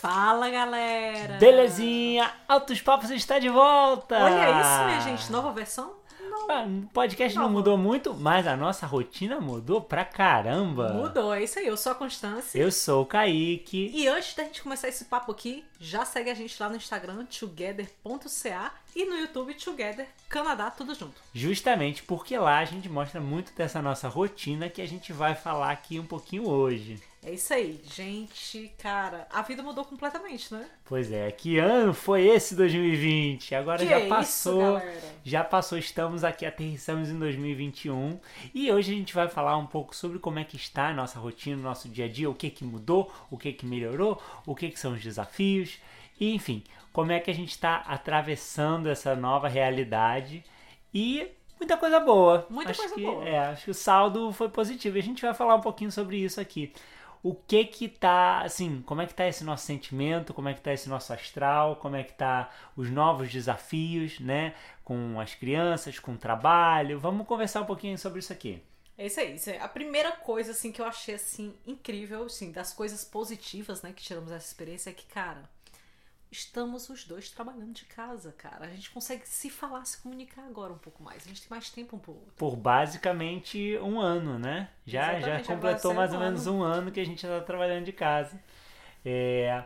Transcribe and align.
Fala 0.00 0.50
galera! 0.50 1.34
Belezinha! 1.38 2.32
Altos 2.48 2.80
Papos 2.80 3.10
está 3.10 3.38
de 3.38 3.48
volta! 3.48 4.16
Olha 4.16 4.60
isso, 4.60 4.84
minha 4.86 5.00
gente, 5.00 5.30
nova 5.30 5.52
versão? 5.52 5.94
Ah, 6.48 6.64
O 6.66 6.88
podcast 6.88 7.36
não 7.36 7.44
Nova. 7.44 7.54
mudou 7.54 7.78
muito, 7.78 8.12
mas 8.14 8.46
a 8.48 8.56
nossa 8.56 8.84
rotina 8.84 9.40
mudou 9.40 9.80
pra 9.80 10.04
caramba. 10.04 10.92
Mudou, 10.92 11.32
é 11.32 11.44
isso 11.44 11.58
aí, 11.60 11.66
eu 11.68 11.76
sou 11.76 11.92
a 11.92 11.94
Constância. 11.94 12.58
Eu 12.58 12.72
sou 12.72 13.02
o 13.02 13.06
Kaique. 13.06 13.92
E 13.94 14.08
antes 14.08 14.34
da 14.34 14.42
gente 14.42 14.60
começar 14.60 14.88
esse 14.88 15.04
papo 15.04 15.30
aqui, 15.30 15.64
já 15.78 16.04
segue 16.04 16.30
a 16.30 16.34
gente 16.34 16.60
lá 16.60 16.68
no 16.68 16.74
Instagram, 16.76 17.24
together.ca 17.26 18.72
e 18.94 19.04
no 19.04 19.16
YouTube, 19.16 19.54
Together 19.54 20.06
Canadá, 20.28 20.70
tudo 20.70 20.94
junto. 20.94 21.20
Justamente 21.34 22.02
porque 22.02 22.36
lá 22.38 22.58
a 22.58 22.64
gente 22.64 22.88
mostra 22.88 23.20
muito 23.20 23.52
dessa 23.54 23.80
nossa 23.82 24.08
rotina 24.08 24.68
que 24.68 24.80
a 24.82 24.86
gente 24.86 25.12
vai 25.12 25.34
falar 25.34 25.70
aqui 25.70 25.98
um 25.98 26.06
pouquinho 26.06 26.48
hoje. 26.48 27.00
É 27.24 27.34
isso 27.34 27.54
aí, 27.54 27.80
gente, 27.84 28.72
cara, 28.78 29.28
a 29.30 29.42
vida 29.42 29.62
mudou 29.62 29.84
completamente, 29.84 30.52
né? 30.52 30.66
Pois 30.84 31.12
é, 31.12 31.30
que 31.30 31.56
ano 31.56 31.94
foi 31.94 32.26
esse 32.26 32.56
2020? 32.56 33.54
Agora 33.54 33.78
Que 33.78 33.88
já 33.88 34.00
é 34.00 34.08
passou. 34.08 34.78
isso, 34.78 34.86
já 35.22 35.44
passou, 35.44 35.78
estamos 35.78 36.24
aqui, 36.24 36.44
aterrissamos 36.44 37.10
em 37.10 37.18
2021 37.18 38.18
e 38.52 38.72
hoje 38.72 38.92
a 38.92 38.96
gente 38.96 39.14
vai 39.14 39.28
falar 39.28 39.56
um 39.56 39.66
pouco 39.66 39.94
sobre 39.94 40.18
como 40.18 40.40
é 40.40 40.44
que 40.44 40.56
está 40.56 40.88
a 40.88 40.94
nossa 40.94 41.20
rotina, 41.20 41.58
o 41.58 41.62
nosso 41.62 41.88
dia 41.88 42.06
a 42.06 42.08
dia, 42.08 42.28
o 42.28 42.34
que 42.34 42.50
que 42.50 42.64
mudou, 42.64 43.12
o 43.30 43.38
que 43.38 43.52
que 43.52 43.66
melhorou, 43.66 44.20
o 44.44 44.54
que 44.56 44.68
que 44.70 44.80
são 44.80 44.94
os 44.94 45.00
desafios 45.00 45.78
e 46.22 46.32
enfim, 46.36 46.62
como 46.92 47.10
é 47.10 47.18
que 47.18 47.32
a 47.32 47.34
gente 47.34 47.50
está 47.50 47.78
atravessando 47.78 48.88
essa 48.88 49.16
nova 49.16 49.48
realidade 49.48 50.44
e 50.94 51.26
muita 51.58 51.76
coisa 51.76 51.98
boa. 51.98 52.46
Muita 52.48 52.70
acho 52.70 52.78
coisa 52.78 52.94
que, 52.94 53.02
boa. 53.02 53.28
É, 53.28 53.38
acho 53.40 53.64
que 53.64 53.70
o 53.72 53.74
saldo 53.74 54.32
foi 54.32 54.48
positivo 54.48 54.96
e 54.96 55.00
a 55.00 55.02
gente 55.02 55.20
vai 55.20 55.34
falar 55.34 55.56
um 55.56 55.60
pouquinho 55.60 55.90
sobre 55.90 56.18
isso 56.18 56.40
aqui. 56.40 56.72
O 57.24 57.34
que 57.34 57.64
que 57.64 57.88
tá, 57.88 58.42
assim, 58.42 58.82
como 58.86 59.02
é 59.02 59.06
que 59.06 59.14
tá 59.14 59.26
esse 59.26 59.42
nosso 59.42 59.66
sentimento, 59.66 60.32
como 60.32 60.48
é 60.48 60.54
que 60.54 60.60
tá 60.60 60.72
esse 60.72 60.88
nosso 60.88 61.12
astral, 61.12 61.74
como 61.74 61.96
é 61.96 62.04
que 62.04 62.12
tá 62.12 62.50
os 62.76 62.88
novos 62.88 63.28
desafios, 63.28 64.20
né, 64.20 64.54
com 64.84 65.18
as 65.18 65.34
crianças, 65.34 65.98
com 65.98 66.12
o 66.12 66.16
trabalho. 66.16 67.00
Vamos 67.00 67.26
conversar 67.26 67.62
um 67.62 67.66
pouquinho 67.66 67.98
sobre 67.98 68.20
isso 68.20 68.32
aqui. 68.32 68.62
É 68.96 69.06
isso 69.06 69.18
aí, 69.18 69.34
isso 69.34 69.50
é 69.50 69.58
a 69.58 69.68
primeira 69.68 70.12
coisa, 70.12 70.52
assim, 70.52 70.70
que 70.70 70.80
eu 70.80 70.86
achei, 70.86 71.16
assim, 71.16 71.52
incrível, 71.66 72.22
assim, 72.24 72.52
das 72.52 72.72
coisas 72.72 73.04
positivas, 73.04 73.82
né, 73.82 73.92
que 73.92 74.04
tiramos 74.04 74.30
dessa 74.30 74.46
experiência 74.46 74.90
é 74.90 74.92
que, 74.92 75.06
cara, 75.06 75.42
estamos 76.32 76.88
os 76.88 77.04
dois 77.04 77.28
trabalhando 77.28 77.72
de 77.72 77.84
casa, 77.84 78.32
cara. 78.32 78.64
A 78.64 78.70
gente 78.70 78.90
consegue 78.90 79.28
se 79.28 79.50
falar, 79.50 79.84
se 79.84 80.00
comunicar 80.00 80.42
agora 80.46 80.72
um 80.72 80.78
pouco 80.78 81.02
mais. 81.02 81.24
A 81.24 81.28
gente 81.28 81.42
tem 81.42 81.50
mais 81.50 81.70
tempo 81.70 81.96
um 81.96 81.98
pro 81.98 82.12
outro. 82.12 82.32
Por 82.36 82.56
basicamente 82.56 83.78
um 83.78 84.00
ano, 84.00 84.38
né? 84.38 84.70
Já, 84.86 85.20
já 85.20 85.42
completou 85.44 85.92
mais 85.92 86.10
ser 86.10 86.16
ou 86.16 86.22
um 86.22 86.24
menos 86.24 86.46
um 86.46 86.62
ano 86.62 86.90
que 86.90 86.98
a 86.98 87.04
gente 87.04 87.24
está 87.24 87.40
trabalhando 87.42 87.84
de 87.84 87.92
casa. 87.92 88.42
É, 89.04 89.62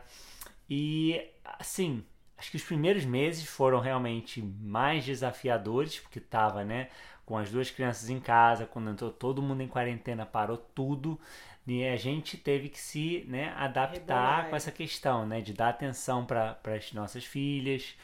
e 0.69 1.25
assim, 1.45 2.05
acho 2.37 2.51
que 2.51 2.57
os 2.57 2.65
primeiros 2.65 3.05
meses 3.05 3.47
foram 3.47 3.79
realmente 3.79 4.43
mais 4.43 5.05
desafiadores, 5.05 6.01
porque 6.01 6.19
tava, 6.19 6.65
né, 6.65 6.89
com 7.27 7.37
as 7.37 7.51
duas 7.51 7.71
crianças 7.71 8.09
em 8.09 8.21
casa, 8.21 8.65
quando 8.65 8.89
entrou 8.89 9.11
todo 9.11 9.43
mundo 9.43 9.61
em 9.61 9.69
quarentena, 9.69 10.25
parou 10.25 10.57
tudo. 10.57 11.21
E 11.67 11.85
a 11.85 11.97
gente 11.97 12.37
teve 12.37 12.69
que 12.69 12.79
se 12.79 13.25
né, 13.29 13.53
adaptar 13.57 13.91
Rebolar, 13.93 14.49
com 14.49 14.55
é. 14.55 14.57
essa 14.57 14.71
questão, 14.71 15.27
né, 15.27 15.41
de 15.41 15.53
dar 15.53 15.71
atenção 15.71 16.25
para 16.25 16.57
as 16.65 16.93
nossas 16.93 17.25
filhas, 17.25 17.97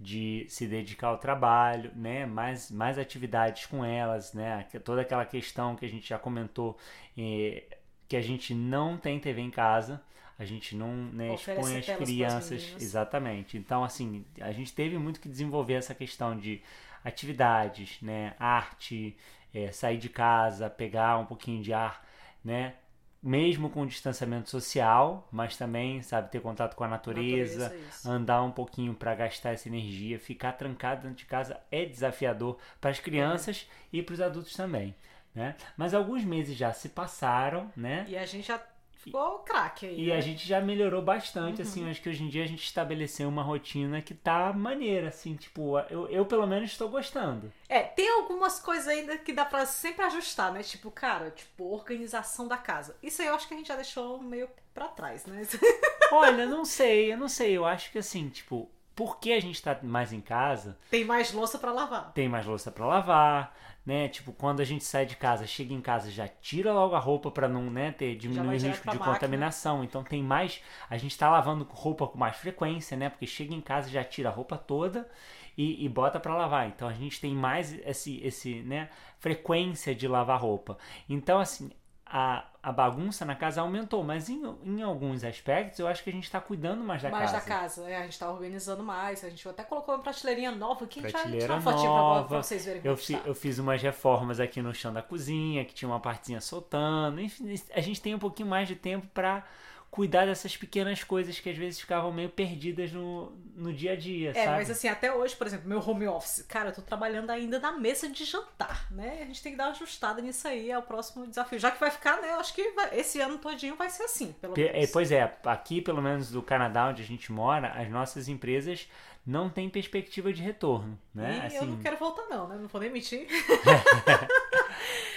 de 0.00 0.46
se 0.48 0.66
dedicar 0.66 1.08
ao 1.08 1.18
trabalho, 1.18 1.92
né, 1.94 2.24
mais, 2.24 2.70
mais 2.70 2.98
atividades 2.98 3.66
com 3.66 3.84
elas, 3.84 4.32
né, 4.32 4.66
toda 4.82 5.02
aquela 5.02 5.26
questão 5.26 5.76
que 5.76 5.84
a 5.84 5.88
gente 5.88 6.08
já 6.08 6.18
comentou, 6.18 6.78
eh, 7.18 7.64
que 8.08 8.16
a 8.16 8.22
gente 8.22 8.54
não 8.54 8.96
tem 8.96 9.20
TV 9.20 9.42
em 9.42 9.50
casa, 9.50 10.02
a 10.38 10.44
gente 10.46 10.74
não 10.74 10.94
né, 10.94 11.34
expõe 11.34 11.76
as 11.76 11.86
crianças, 11.98 12.74
exatamente. 12.80 13.58
Então, 13.58 13.84
assim, 13.84 14.24
a 14.40 14.50
gente 14.52 14.72
teve 14.72 14.96
muito 14.96 15.20
que 15.20 15.28
desenvolver 15.28 15.74
essa 15.74 15.94
questão 15.94 16.34
de 16.34 16.62
atividades, 17.04 18.00
né, 18.02 18.34
arte, 18.38 19.16
eh, 19.54 19.72
sair 19.72 19.98
de 19.98 20.08
casa, 20.08 20.68
pegar 20.70 21.18
um 21.18 21.26
pouquinho 21.26 21.62
de 21.62 21.72
ar, 21.72 22.06
né, 22.44 22.74
mesmo 23.22 23.68
com 23.68 23.86
distanciamento 23.86 24.48
social, 24.48 25.28
mas 25.30 25.56
também, 25.56 26.02
sabe, 26.02 26.30
ter 26.30 26.40
contato 26.40 26.74
com 26.74 26.84
a 26.84 26.88
natureza, 26.88 27.64
Natureza, 27.68 28.08
andar 28.08 28.42
um 28.42 28.50
pouquinho 28.50 28.94
para 28.94 29.14
gastar 29.14 29.50
essa 29.50 29.68
energia, 29.68 30.18
ficar 30.18 30.52
trancado 30.52 31.02
dentro 31.02 31.18
de 31.18 31.26
casa 31.26 31.60
é 31.70 31.84
desafiador 31.84 32.58
para 32.80 32.90
as 32.90 32.98
crianças 32.98 33.68
e 33.92 34.02
para 34.02 34.14
os 34.14 34.20
adultos 34.20 34.54
também, 34.54 34.94
né? 35.34 35.54
Mas 35.76 35.92
alguns 35.92 36.24
meses 36.24 36.56
já 36.56 36.72
se 36.72 36.88
passaram, 36.88 37.70
né? 37.76 38.06
E 38.08 38.16
a 38.16 38.24
gente 38.24 38.48
já 38.48 38.60
ficou 39.02 39.38
craque 39.40 39.86
aí. 39.86 40.00
E 40.00 40.06
né? 40.08 40.16
a 40.16 40.20
gente 40.20 40.46
já 40.46 40.60
melhorou 40.60 41.00
bastante, 41.02 41.62
Uhum. 41.62 41.68
assim, 41.68 41.90
acho 41.90 42.00
que 42.02 42.08
hoje 42.08 42.22
em 42.22 42.28
dia 42.28 42.44
a 42.44 42.46
gente 42.46 42.62
estabeleceu 42.64 43.28
uma 43.28 43.42
rotina 43.42 44.00
que 44.02 44.14
tá 44.14 44.52
maneira, 44.52 45.08
assim, 45.08 45.34
tipo, 45.36 45.78
eu, 45.90 46.08
eu 46.08 46.24
pelo 46.26 46.46
menos 46.46 46.70
estou 46.70 46.88
gostando. 46.88 47.52
É, 47.68 47.80
tem 47.82 48.08
algumas 48.10 48.60
coisas 48.60 48.86
ainda 48.88 49.16
que 49.18 49.32
dá 49.32 49.44
pra 49.44 49.64
sempre 49.66 50.04
ajustar, 50.04 50.52
né? 50.52 50.62
Tipo, 50.62 50.90
cara, 50.90 51.30
tipo, 51.30 51.64
organização 51.72 52.46
da 52.48 52.56
casa. 52.56 52.96
Isso 53.02 53.22
aí 53.22 53.28
eu 53.28 53.34
acho 53.34 53.48
que 53.48 53.54
a 53.54 53.56
gente 53.56 53.68
já 53.68 53.76
deixou 53.76 54.20
meio 54.22 54.48
pra 54.74 54.88
trás, 54.88 55.26
né? 55.26 55.42
Olha, 56.12 56.46
não 56.46 56.64
sei, 56.64 57.12
eu 57.12 57.16
não 57.18 57.28
sei, 57.28 57.56
eu 57.56 57.64
acho 57.64 57.90
que 57.92 57.98
assim, 57.98 58.28
tipo, 58.28 58.68
porque 58.94 59.32
a 59.32 59.40
gente 59.40 59.62
tá 59.62 59.78
mais 59.82 60.12
em 60.12 60.20
casa, 60.20 60.76
Tem 60.90 61.04
mais 61.04 61.32
louça 61.32 61.58
pra 61.58 61.72
lavar. 61.72 62.12
tem 62.12 62.28
mais 62.28 62.44
louça 62.46 62.70
pra 62.70 62.86
lavar, 62.86 63.56
né? 63.84 64.08
Tipo, 64.08 64.32
quando 64.32 64.60
a 64.60 64.64
gente 64.64 64.84
sai 64.84 65.06
de 65.06 65.16
casa, 65.16 65.46
chega 65.46 65.72
em 65.72 65.80
casa, 65.80 66.10
já 66.10 66.28
tira 66.28 66.72
logo 66.72 66.94
a 66.94 66.98
roupa 66.98 67.30
pra 67.30 67.48
não, 67.48 67.70
né, 67.70 67.92
ter 67.92 68.16
diminuir 68.16 68.56
o 68.56 68.60
risco 68.60 68.90
de 68.90 68.98
máquina. 68.98 69.14
contaminação. 69.14 69.84
Então 69.84 70.04
tem 70.04 70.22
mais, 70.22 70.60
a 70.88 70.96
gente 70.96 71.16
tá 71.16 71.28
lavando 71.30 71.66
roupa 71.70 72.06
com 72.06 72.18
mais 72.18 72.36
frequência, 72.36 72.96
né? 72.96 73.08
Porque 73.08 73.26
chega 73.26 73.54
em 73.54 73.60
casa, 73.60 73.88
já 73.88 74.04
tira 74.04 74.28
a 74.28 74.32
roupa 74.32 74.56
toda 74.56 75.08
e, 75.56 75.84
e 75.84 75.88
bota 75.88 76.20
pra 76.20 76.36
lavar. 76.36 76.68
Então 76.68 76.88
a 76.88 76.92
gente 76.92 77.20
tem 77.20 77.34
mais 77.34 77.72
esse 77.86 78.20
esse, 78.24 78.62
né, 78.62 78.88
frequência 79.18 79.94
de 79.94 80.06
lavar 80.06 80.40
roupa. 80.40 80.78
Então 81.08 81.38
assim, 81.38 81.70
a, 82.12 82.44
a 82.60 82.72
bagunça 82.72 83.24
na 83.24 83.36
casa 83.36 83.60
aumentou, 83.60 84.02
mas 84.02 84.28
em, 84.28 84.42
em 84.64 84.82
alguns 84.82 85.22
aspectos 85.22 85.78
eu 85.78 85.86
acho 85.86 86.02
que 86.02 86.10
a 86.10 86.12
gente 86.12 86.28
tá 86.30 86.40
cuidando 86.40 86.82
mais 86.82 87.00
da 87.02 87.08
mais 87.10 87.30
casa. 87.30 87.44
da 87.44 87.48
casa. 87.48 87.88
É, 87.88 87.96
a 87.98 88.02
gente 88.02 88.18
tá 88.18 88.28
organizando 88.30 88.82
mais. 88.82 89.22
A 89.24 89.30
gente 89.30 89.48
até 89.48 89.62
colocou 89.62 89.94
uma 89.94 90.02
prateleirinha 90.02 90.50
nova 90.50 90.84
aqui. 90.84 90.98
A 90.98 91.02
gente 91.02 91.12
vai 91.12 91.22
Prateleira 91.22 91.60
fotinha 91.60 91.82
pra, 91.90 91.98
nova. 92.00 92.28
pra 92.28 92.42
vocês 92.42 92.64
verem 92.64 92.82
Eu, 92.84 92.96
fi- 92.96 93.14
está. 93.14 93.28
eu 93.28 93.34
fiz 93.34 93.58
umas 93.60 93.80
reformas 93.80 94.40
aqui 94.40 94.60
no 94.60 94.74
chão 94.74 94.92
da 94.92 95.02
cozinha, 95.02 95.64
que 95.64 95.72
tinha 95.72 95.88
uma 95.88 96.00
partezinha 96.00 96.40
soltando. 96.40 97.20
Enfim, 97.20 97.54
a 97.72 97.80
gente 97.80 98.00
tem 98.02 98.14
um 98.14 98.18
pouquinho 98.18 98.48
mais 98.48 98.66
de 98.66 98.74
tempo 98.74 99.06
pra 99.14 99.44
cuidar 99.90 100.24
dessas 100.26 100.56
pequenas 100.56 101.02
coisas 101.02 101.40
que 101.40 101.50
às 101.50 101.56
vezes 101.56 101.80
ficavam 101.80 102.12
meio 102.12 102.28
perdidas 102.28 102.92
no, 102.92 103.32
no 103.56 103.72
dia 103.72 103.92
a 103.92 103.96
dia, 103.96 104.30
É, 104.30 104.44
sabe? 104.44 104.56
mas 104.58 104.70
assim, 104.70 104.86
até 104.86 105.12
hoje, 105.12 105.34
por 105.34 105.46
exemplo, 105.48 105.68
meu 105.68 105.80
home 105.80 106.06
office, 106.06 106.44
cara, 106.48 106.68
eu 106.70 106.74
tô 106.74 106.80
trabalhando 106.80 107.30
ainda 107.30 107.58
na 107.58 107.72
mesa 107.72 108.08
de 108.08 108.24
jantar, 108.24 108.86
né? 108.92 109.18
A 109.22 109.24
gente 109.26 109.42
tem 109.42 109.50
que 109.52 109.58
dar 109.58 109.64
uma 109.64 109.72
ajustada 109.72 110.22
nisso 110.22 110.46
aí, 110.46 110.70
é 110.70 110.78
o 110.78 110.82
próximo 110.82 111.26
desafio. 111.26 111.58
Já 111.58 111.72
que 111.72 111.80
vai 111.80 111.90
ficar, 111.90 112.20
né? 112.22 112.30
Eu 112.30 112.36
acho 112.38 112.54
que 112.54 112.70
vai- 112.70 112.96
esse 112.98 113.20
ano 113.20 113.36
todinho 113.38 113.74
vai 113.74 113.90
ser 113.90 114.04
assim, 114.04 114.32
pelo 114.40 114.54
Pe- 114.54 114.68
é, 114.68 114.72
menos. 114.74 114.90
pois 114.92 115.10
é, 115.10 115.36
aqui 115.44 115.80
pelo 115.82 116.00
menos 116.00 116.30
do 116.30 116.40
Canadá 116.40 116.86
onde 116.88 117.02
a 117.02 117.06
gente 117.06 117.32
mora, 117.32 117.72
as 117.72 117.90
nossas 117.90 118.28
empresas 118.28 118.88
não 119.26 119.50
têm 119.50 119.68
perspectiva 119.68 120.32
de 120.32 120.40
retorno, 120.40 120.98
né? 121.14 121.48
E 121.52 121.56
eu 121.56 121.66
não 121.66 121.78
quero 121.78 121.96
voltar, 121.96 122.26
não, 122.30 122.48
né? 122.48 122.56
Não 122.60 122.68
vou 122.68 122.80
nem 122.80 122.90
mentir. 122.90 123.26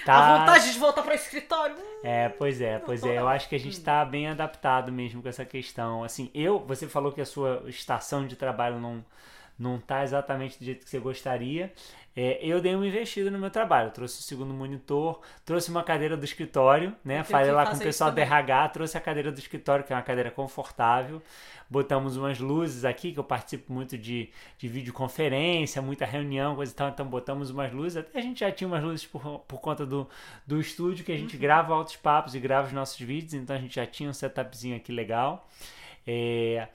tá- 0.05 0.15
A 0.35 0.39
vontade 0.39 0.71
de 0.71 0.79
voltar 0.79 1.01
para 1.03 1.15
escritório. 1.15 1.75
hum, 1.75 1.99
É, 2.03 2.29
pois 2.29 2.59
é, 2.61 2.79
pois 2.79 3.03
é. 3.03 3.17
Eu 3.19 3.27
acho 3.27 3.47
que 3.49 3.55
a 3.55 3.59
gente 3.59 3.79
tá 3.81 4.03
bem 4.03 4.27
adaptado 4.27 4.91
mesmo 4.91 5.21
com 5.21 5.29
essa 5.29 5.45
questão. 5.45 6.03
Assim, 6.03 6.29
eu, 6.33 6.59
você 6.59 6.87
falou 6.87 7.11
que 7.11 7.21
a 7.21 7.25
sua 7.25 7.63
estação 7.67 8.27
de 8.27 8.35
trabalho 8.35 8.79
não 8.79 9.03
não 9.57 9.79
tá 9.79 10.03
exatamente 10.03 10.57
do 10.59 10.65
jeito 10.65 10.83
que 10.83 10.89
você 10.89 10.99
gostaria. 10.99 11.71
É, 12.15 12.39
eu 12.45 12.61
dei 12.61 12.75
uma 12.75 12.85
investida 12.85 13.31
no 13.31 13.39
meu 13.39 13.49
trabalho. 13.49 13.87
Eu 13.87 13.91
trouxe 13.91 14.19
o 14.19 14.23
segundo 14.23 14.53
monitor, 14.53 15.19
trouxe 15.43 15.71
uma 15.71 15.83
cadeira 15.83 16.15
do 16.15 16.23
escritório, 16.23 16.95
né? 17.03 17.23
Falei 17.23 17.51
lá 17.51 17.65
com 17.65 17.75
o 17.75 17.79
pessoal 17.79 18.11
também. 18.11 18.23
RH, 18.25 18.69
trouxe 18.69 18.97
a 18.97 19.01
cadeira 19.01 19.31
do 19.31 19.39
escritório, 19.39 19.83
que 19.83 19.91
é 19.91 19.95
uma 19.95 20.01
cadeira 20.03 20.29
confortável. 20.29 21.21
Botamos 21.67 22.15
umas 22.15 22.37
luzes 22.39 22.85
aqui, 22.85 23.11
que 23.13 23.19
eu 23.19 23.23
participo 23.23 23.73
muito 23.73 23.97
de, 23.97 24.29
de 24.59 24.67
videoconferência, 24.67 25.81
muita 25.81 26.05
reunião, 26.05 26.55
coisa 26.55 26.71
e 26.71 26.75
tal. 26.75 26.89
Então 26.89 27.05
botamos 27.07 27.49
umas 27.49 27.71
luzes. 27.73 27.97
Até 27.97 28.19
a 28.19 28.21
gente 28.21 28.41
já 28.41 28.51
tinha 28.51 28.67
umas 28.67 28.83
luzes 28.83 29.05
por, 29.07 29.39
por 29.47 29.59
conta 29.59 29.83
do, 29.83 30.07
do 30.45 30.59
estúdio, 30.59 31.03
que 31.03 31.11
a 31.11 31.15
Uhum. 31.15 31.21
gente 31.21 31.35
grava 31.37 31.73
altos 31.73 31.95
papos 31.95 32.35
e 32.35 32.39
grava 32.39 32.67
os 32.67 32.73
nossos 32.73 32.99
vídeos. 32.99 33.33
Então 33.33 33.55
a 33.55 33.59
gente 33.59 33.73
já 33.75 33.87
tinha 33.87 34.07
um 34.09 34.13
setupzinho 34.13 34.75
aqui 34.77 34.91
legal. 34.91 35.47
É, 36.05 36.67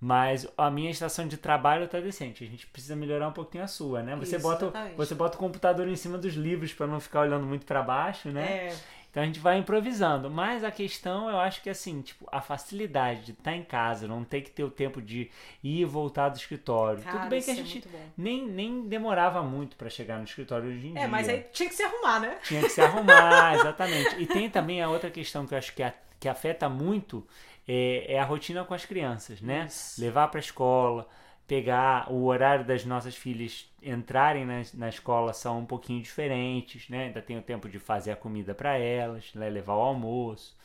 mas 0.00 0.46
a 0.56 0.70
minha 0.70 0.90
estação 0.90 1.28
de 1.28 1.36
trabalho 1.36 1.86
tá 1.86 2.00
decente. 2.00 2.42
A 2.42 2.46
gente 2.46 2.66
precisa 2.66 2.96
melhorar 2.96 3.28
um 3.28 3.32
pouquinho 3.32 3.62
a 3.64 3.66
sua, 3.66 4.02
né? 4.02 4.16
Você 4.16 4.36
Isso, 4.36 4.42
bota, 4.42 4.64
exatamente. 4.66 4.96
você 4.96 5.14
bota 5.14 5.36
o 5.36 5.38
computador 5.38 5.86
em 5.88 5.96
cima 5.96 6.16
dos 6.16 6.34
livros 6.34 6.72
para 6.72 6.86
não 6.86 6.98
ficar 7.00 7.20
olhando 7.20 7.46
muito 7.46 7.66
para 7.66 7.82
baixo, 7.82 8.30
né? 8.30 8.68
É, 8.68 8.76
Então 9.10 9.22
a 9.22 9.26
gente 9.26 9.40
vai 9.40 9.58
improvisando. 9.58 10.30
Mas 10.30 10.62
a 10.64 10.70
questão, 10.70 11.28
eu 11.28 11.38
acho 11.38 11.60
que 11.62 11.68
assim, 11.68 12.00
tipo, 12.00 12.26
a 12.30 12.40
facilidade 12.40 13.22
de 13.24 13.32
estar 13.32 13.54
em 13.54 13.62
casa, 13.64 14.06
não 14.08 14.24
ter 14.24 14.40
que 14.40 14.50
ter 14.50 14.62
o 14.64 14.70
tempo 14.70 15.02
de 15.02 15.30
ir 15.62 15.80
e 15.80 15.84
voltar 15.84 16.28
do 16.30 16.36
escritório. 16.36 17.02
Cara, 17.02 17.18
Tudo 17.18 17.28
bem 17.28 17.42
que 17.42 17.50
a 17.50 17.52
é 17.52 17.56
gente 17.56 17.86
bom. 17.88 17.98
nem, 18.16 18.46
nem 18.46 18.82
demorava 18.88 19.42
muito 19.42 19.76
para 19.76 19.90
chegar 19.90 20.16
no 20.18 20.24
escritório 20.24 20.68
hoje 20.70 20.86
em 20.86 20.92
dia. 20.92 21.02
É, 21.02 21.06
mas 21.08 21.28
aí 21.28 21.44
tinha 21.52 21.68
que 21.68 21.74
se 21.74 21.82
arrumar, 21.82 22.20
né? 22.20 22.38
Tinha 22.44 22.62
que 22.62 22.70
se 22.70 22.80
arrumar, 22.80 23.54
exatamente. 23.58 24.14
E 24.18 24.26
tem 24.26 24.48
também 24.48 24.80
a 24.80 24.88
outra 24.88 25.10
questão 25.10 25.46
que 25.46 25.54
eu 25.54 25.58
acho 25.58 25.74
que, 25.74 25.82
a- 25.82 25.92
que 26.18 26.28
afeta 26.28 26.68
muito 26.68 27.26
é, 27.72 28.14
é 28.14 28.18
a 28.18 28.24
rotina 28.24 28.64
com 28.64 28.74
as 28.74 28.84
crianças, 28.84 29.40
né? 29.40 29.66
Isso. 29.68 30.00
Levar 30.00 30.28
para 30.28 30.38
a 30.38 30.40
escola, 30.40 31.06
pegar 31.46 32.10
o 32.10 32.24
horário 32.24 32.64
das 32.64 32.84
nossas 32.84 33.14
filhas 33.14 33.70
entrarem 33.82 34.44
na, 34.44 34.62
na 34.74 34.88
escola 34.88 35.32
são 35.32 35.60
um 35.60 35.66
pouquinho 35.66 36.02
diferentes, 36.02 36.88
né? 36.88 37.04
Ainda 37.06 37.22
tem 37.22 37.38
o 37.38 37.42
tempo 37.42 37.68
de 37.68 37.78
fazer 37.78 38.10
a 38.12 38.16
comida 38.16 38.54
para 38.54 38.76
elas, 38.78 39.32
né? 39.34 39.48
levar 39.48 39.74
o 39.74 39.80
almoço. 39.80 40.56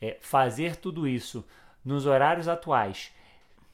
É, 0.00 0.16
fazer 0.20 0.76
tudo 0.76 1.08
isso 1.08 1.44
nos 1.84 2.06
horários 2.06 2.46
atuais, 2.46 3.12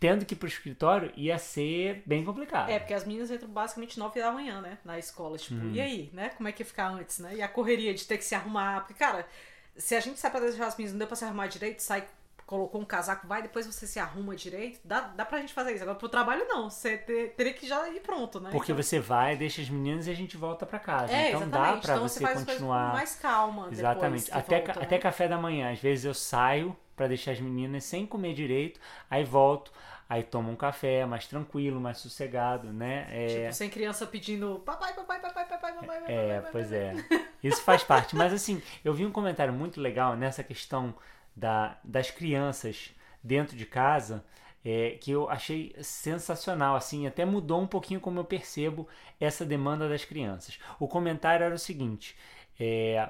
tendo 0.00 0.24
que 0.24 0.34
ir 0.34 0.36
para 0.36 0.46
o 0.46 0.48
escritório, 0.48 1.12
ia 1.16 1.38
ser 1.38 2.02
bem 2.06 2.24
complicado. 2.24 2.70
É, 2.70 2.78
porque 2.78 2.94
as 2.94 3.04
meninas 3.04 3.30
entram 3.30 3.48
basicamente 3.48 3.98
9 3.98 4.20
da 4.20 4.30
manhã, 4.32 4.60
né? 4.60 4.78
Na 4.84 4.98
escola. 4.98 5.36
Tipo, 5.38 5.54
Uhum. 5.60 5.72
e 5.72 5.80
aí, 5.80 6.10
né? 6.12 6.30
Como 6.30 6.48
é 6.48 6.52
que 6.52 6.62
ia 6.62 6.66
ficar 6.66 6.88
antes, 6.88 7.18
né? 7.18 7.36
E 7.36 7.42
a 7.42 7.48
correria 7.48 7.92
de 7.94 8.06
ter 8.06 8.16
que 8.18 8.24
se 8.24 8.34
arrumar. 8.34 8.80
Porque, 8.80 8.94
cara, 8.94 9.26
se 9.76 9.94
a 9.94 10.00
gente 10.00 10.18
sai 10.18 10.30
pra 10.30 10.40
deixar 10.40 10.66
as 10.66 10.76
meninas, 10.76 10.92
não 10.92 10.98
deu 10.98 11.06
pra 11.06 11.16
se 11.16 11.24
arrumar 11.24 11.46
direito, 11.46 11.80
sai, 11.80 12.04
colocou 12.54 12.80
um 12.80 12.84
casaco, 12.84 13.26
vai, 13.26 13.42
depois 13.42 13.66
você 13.66 13.86
se 13.86 13.98
arruma 13.98 14.36
direito, 14.36 14.80
dá, 14.84 15.00
dá 15.00 15.24
pra 15.24 15.38
gente 15.40 15.52
fazer 15.52 15.72
isso. 15.74 15.82
Agora 15.82 15.98
pro 15.98 16.08
trabalho, 16.08 16.44
não. 16.46 16.70
Você 16.70 16.96
te- 16.98 17.32
teria 17.36 17.52
que 17.52 17.66
já 17.66 17.88
ir 17.88 18.00
pronto, 18.00 18.38
né? 18.40 18.50
Porque 18.52 18.72
Então- 18.72 18.82
você 18.82 19.00
vai, 19.00 19.36
deixa 19.36 19.60
as 19.62 19.68
meninas 19.68 20.06
e 20.06 20.10
a 20.10 20.14
gente 20.14 20.36
volta 20.36 20.64
para 20.64 20.78
casa. 20.78 21.12
É, 21.12 21.28
então 21.30 21.40
dá 21.40 21.46
exatamente. 21.46 21.82
para 21.82 21.94
então 21.94 22.08
você 22.08 22.18
você 22.20 22.24
faz 22.24 22.44
continuar. 22.44 22.86
com 22.90 22.96
mais 22.96 23.14
calma. 23.16 23.68
Exatamente. 23.72 24.30
Até, 24.32 24.58
volta, 24.60 24.80
né? 24.80 24.86
até 24.86 24.98
café 24.98 25.26
da 25.28 25.36
manhã. 25.38 25.72
Às 25.72 25.80
vezes 25.80 26.04
eu 26.04 26.14
saio 26.14 26.76
para 26.94 27.08
deixar 27.08 27.32
as 27.32 27.40
meninas 27.40 27.82
sem 27.84 28.06
comer 28.06 28.34
direito, 28.34 28.78
aí 29.10 29.24
volto, 29.24 29.72
aí 30.08 30.22
tomo 30.22 30.52
um 30.52 30.56
café 30.56 31.04
mais 31.04 31.26
tranquilo, 31.26 31.80
mais 31.80 31.98
sossegado, 31.98 32.72
né? 32.72 33.08
É, 33.10 33.26
Tipo, 33.26 33.52
sem 33.52 33.68
criança 33.68 34.06
pedindo 34.06 34.60
papai, 34.64 34.92
papai, 34.94 35.18
papai, 35.20 35.44
papai, 35.46 35.72
papai, 35.72 36.00
papai. 36.00 36.14
é, 36.14 36.36
papai, 36.36 36.52
pois 36.52 36.66
papai. 36.68 37.18
é. 37.20 37.24
Isso 37.42 37.62
faz 37.62 37.82
parte. 37.82 38.14
Mas 38.14 38.32
assim, 38.32 38.62
eu 38.84 38.94
vi 38.94 39.04
um 39.04 39.10
comentário 39.10 39.52
muito 39.52 39.80
legal 39.80 40.14
nessa 40.16 40.44
questão 40.44 40.94
da, 41.36 41.78
das 41.84 42.10
crianças 42.10 42.90
dentro 43.22 43.56
de 43.56 43.66
casa. 43.66 44.24
é, 44.64 44.92
que 45.00 45.10
eu 45.10 45.28
achei 45.28 45.74
sensacional, 45.82 46.74
assim, 46.76 47.06
até 47.06 47.24
mudou 47.24 47.60
um 47.60 47.66
pouquinho 47.66 48.00
como 48.00 48.18
eu 48.20 48.24
percebo 48.24 48.88
essa 49.20 49.44
demanda 49.44 49.88
das 49.88 50.04
crianças. 50.06 50.58
O 50.80 50.88
comentário 50.88 51.44
era 51.44 51.54
o 51.54 51.58
seguinte: 51.58 52.16
é, 52.58 53.08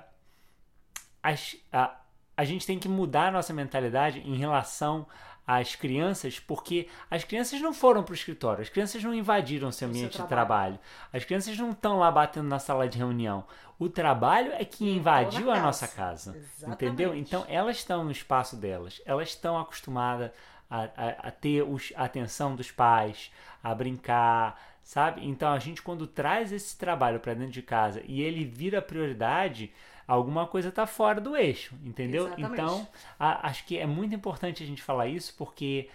as- 1.23 1.57
a, 1.73 2.01
a 2.37 2.45
gente 2.45 2.67
tem 2.67 2.79
que 2.79 2.89
mudar 2.89 3.29
a 3.29 3.31
nossa 3.31 3.53
mentalidade 3.53 4.21
em 4.21 4.37
relação 4.37 5.07
às 5.47 5.75
crianças, 5.77 6.39
porque 6.41 6.89
as 7.11 7.25
crianças 7.25 7.61
não 7.61 7.75
foram 7.75 8.03
para 8.03 8.13
o 8.13 8.15
escritório, 8.15 8.63
as 8.63 8.69
crianças 8.69 9.03
não 9.03 9.15
invadiram 9.15 9.71
seu 9.71 9.71
O 9.71 9.73
seu 9.73 9.89
ambiente 9.89 10.13
de 10.13 10.27
trabalho. 10.27 10.79
trabalho, 10.79 10.79
as 11.13 11.25
crianças 11.25 11.57
não 11.59 11.71
estão 11.71 11.99
lá 11.99 12.11
batendo 12.11 12.49
na 12.49 12.59
sala 12.59 12.89
de 12.89 12.99
reunião. 12.99 13.45
O 13.79 13.89
trabalho 13.89 14.53
é 14.53 14.65
que 14.65 14.89
invadiu 14.89 15.47
na 15.47 15.55
a 15.55 15.61
nossa 15.61 15.87
casa. 15.89 16.33
casa, 16.33 16.37
Exatamente. 16.39 16.85
entendeu? 16.85 17.15
Então 17.15 17.45
elas 17.49 17.77
estão 17.77 18.05
no 18.05 18.11
espaço 18.11 18.57
delas, 18.57 19.03
elas 19.05 19.29
estão 19.29 19.59
acostumadas 19.59 20.31
a, 20.71 20.83
a, 20.97 21.09
a 21.29 21.31
ter 21.31 21.63
os, 21.63 21.93
a 21.97 22.05
atenção 22.05 22.55
dos 22.57 22.71
pais, 22.71 23.31
a 23.63 23.75
brincar, 23.75 24.61
sabe? 24.83 25.27
Então 25.27 25.53
a 25.53 25.59
gente 25.59 25.83
quando 25.83 26.07
traz 26.07 26.53
esse 26.53 26.77
trabalho 26.79 27.21
para 27.21 27.35
dentro 27.35 27.53
de 27.53 27.63
casa 27.63 28.03
e 28.07 28.23
ele 28.23 28.45
vira 28.45 28.81
prioridade, 28.81 29.73
alguma 30.07 30.47
coisa 30.47 30.69
está 30.71 30.87
fora 30.87 31.21
do 31.21 31.37
eixo, 31.37 31.75
entendeu? 31.85 32.27
Exatamente. 32.27 32.53
Então 32.53 32.89
a- 33.19 33.49
acho 33.49 33.65
que 33.67 33.79
é 33.79 33.87
muito 33.87 34.15
importante 34.15 34.63
a 34.63 34.67
gente 34.67 34.83
falar 34.83 35.07
isso 35.09 35.35
porque 35.37 35.89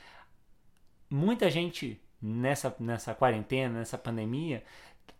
muita 1.10 1.50
gente 1.50 2.00
nessa, 2.22 2.76
nessa 2.80 3.14
quarentena, 3.16 3.80
nessa 3.80 3.98
pandemia, 3.98 4.64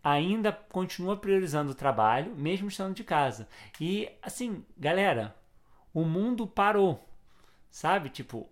ainda 0.02 0.52
continua 0.52 1.16
priorizando 1.16 1.72
o 1.72 1.74
trabalho, 1.74 2.34
mesmo 2.36 2.68
estando 2.68 2.94
de 2.94 3.04
casa. 3.04 3.48
E 3.80 4.10
assim, 4.22 4.64
galera, 4.76 5.34
o 5.94 6.04
mundo 6.04 6.46
parou, 6.46 7.04
sabe? 7.70 8.10
Tipo, 8.10 8.48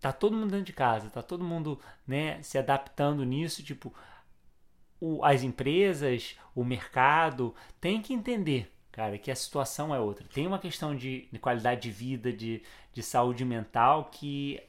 tá 0.00 0.12
todo 0.12 0.36
mundo 0.36 0.50
dentro 0.50 0.66
de 0.66 0.72
casa, 0.72 1.10
tá 1.10 1.22
todo 1.22 1.42
mundo, 1.44 1.80
né, 2.06 2.42
se 2.42 2.58
adaptando 2.58 3.24
nisso, 3.24 3.62
tipo, 3.62 3.92
o- 5.00 5.24
as 5.24 5.42
empresas, 5.42 6.36
o 6.54 6.64
mercado, 6.64 7.54
tem 7.80 8.00
que 8.00 8.12
entender, 8.14 8.72
cara, 8.94 9.18
que 9.18 9.28
a 9.28 9.34
situação 9.34 9.92
é 9.92 9.98
outra. 9.98 10.24
Tem 10.32 10.46
uma 10.46 10.58
questão 10.58 10.94
de, 10.94 11.26
de 11.30 11.38
qualidade 11.40 11.80
de 11.80 11.90
vida, 11.90 12.32
de, 12.32 12.62
de 12.92 13.02
saúde 13.02 13.44
mental 13.44 14.08
que 14.12 14.62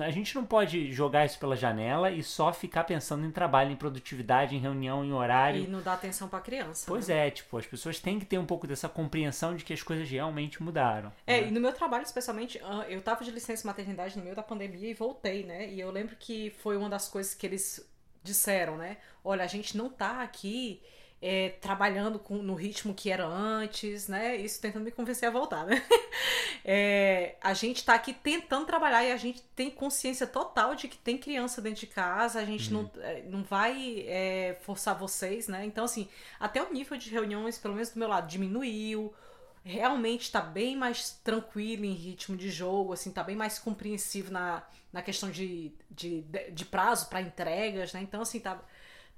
a 0.00 0.10
gente 0.10 0.34
não 0.34 0.44
pode 0.44 0.92
jogar 0.92 1.24
isso 1.24 1.38
pela 1.38 1.54
janela 1.54 2.10
e 2.10 2.20
só 2.20 2.52
ficar 2.52 2.82
pensando 2.82 3.24
em 3.24 3.30
trabalho, 3.30 3.70
em 3.70 3.76
produtividade, 3.76 4.56
em 4.56 4.58
reunião, 4.58 5.04
em 5.04 5.12
horário. 5.12 5.62
E 5.62 5.68
não 5.68 5.80
dá 5.80 5.94
atenção 5.94 6.28
pra 6.28 6.40
criança. 6.40 6.84
Pois 6.88 7.06
né? 7.06 7.28
é, 7.28 7.30
tipo, 7.30 7.56
as 7.56 7.64
pessoas 7.64 8.00
têm 8.00 8.18
que 8.18 8.26
ter 8.26 8.38
um 8.38 8.44
pouco 8.44 8.66
dessa 8.66 8.88
compreensão 8.88 9.54
de 9.54 9.64
que 9.64 9.72
as 9.72 9.82
coisas 9.82 10.10
realmente 10.10 10.60
mudaram. 10.60 11.12
É, 11.24 11.40
né? 11.40 11.48
e 11.48 11.50
no 11.52 11.60
meu 11.60 11.72
trabalho, 11.72 12.02
especialmente, 12.02 12.60
ah, 12.62 12.86
eu 12.88 13.00
tava 13.00 13.24
de 13.24 13.30
licença 13.30 13.66
maternidade 13.66 14.18
no 14.18 14.24
meio 14.24 14.34
da 14.34 14.42
pandemia 14.42 14.90
e 14.90 14.94
voltei, 14.94 15.44
né? 15.44 15.70
E 15.70 15.78
eu 15.78 15.92
lembro 15.92 16.16
que 16.16 16.50
foi 16.58 16.76
uma 16.76 16.88
das 16.88 17.08
coisas 17.08 17.34
que 17.34 17.46
eles 17.46 17.88
disseram, 18.22 18.76
né? 18.76 18.96
Olha, 19.24 19.44
a 19.44 19.48
gente 19.48 19.76
não 19.76 19.88
tá 19.88 20.22
aqui 20.22 20.82
é, 21.20 21.50
trabalhando 21.60 22.18
com, 22.18 22.36
no 22.36 22.54
ritmo 22.54 22.94
que 22.94 23.10
era 23.10 23.26
antes, 23.26 24.08
né? 24.08 24.36
Isso 24.36 24.60
tentando 24.60 24.84
me 24.84 24.90
convencer 24.90 25.28
a 25.28 25.32
voltar, 25.32 25.66
né? 25.66 25.84
É, 26.70 27.36
a 27.40 27.54
gente 27.54 27.82
tá 27.82 27.94
aqui 27.94 28.12
tentando 28.12 28.66
trabalhar 28.66 29.02
e 29.02 29.10
a 29.10 29.16
gente 29.16 29.40
tem 29.56 29.70
consciência 29.70 30.26
total 30.26 30.74
de 30.74 30.86
que 30.86 30.98
tem 30.98 31.16
criança 31.16 31.62
dentro 31.62 31.80
de 31.80 31.86
casa, 31.86 32.40
a 32.40 32.44
gente 32.44 32.70
não, 32.70 32.90
é, 32.98 33.22
não 33.22 33.42
vai 33.42 34.04
é, 34.06 34.58
forçar 34.60 34.98
vocês, 34.98 35.48
né? 35.48 35.64
Então, 35.64 35.84
assim, 35.84 36.08
até 36.38 36.62
o 36.62 36.70
nível 36.70 36.98
de 36.98 37.08
reuniões, 37.08 37.56
pelo 37.56 37.72
menos 37.72 37.88
do 37.90 37.98
meu 37.98 38.08
lado, 38.08 38.28
diminuiu 38.28 39.14
realmente 39.64 40.22
está 40.22 40.40
bem 40.40 40.76
mais 40.76 41.10
tranquilo 41.22 41.84
em 41.84 41.92
ritmo 41.92 42.36
de 42.36 42.50
jogo, 42.50 42.92
assim, 42.92 43.10
tá 43.10 43.22
bem 43.22 43.36
mais 43.36 43.58
compreensivo 43.58 44.32
na, 44.32 44.62
na 44.92 45.02
questão 45.02 45.30
de, 45.30 45.72
de, 45.90 46.22
de 46.52 46.64
prazo 46.64 47.08
para 47.08 47.20
entregas, 47.20 47.92
né? 47.92 48.00
Então, 48.00 48.22
assim, 48.22 48.40
tá, 48.40 48.60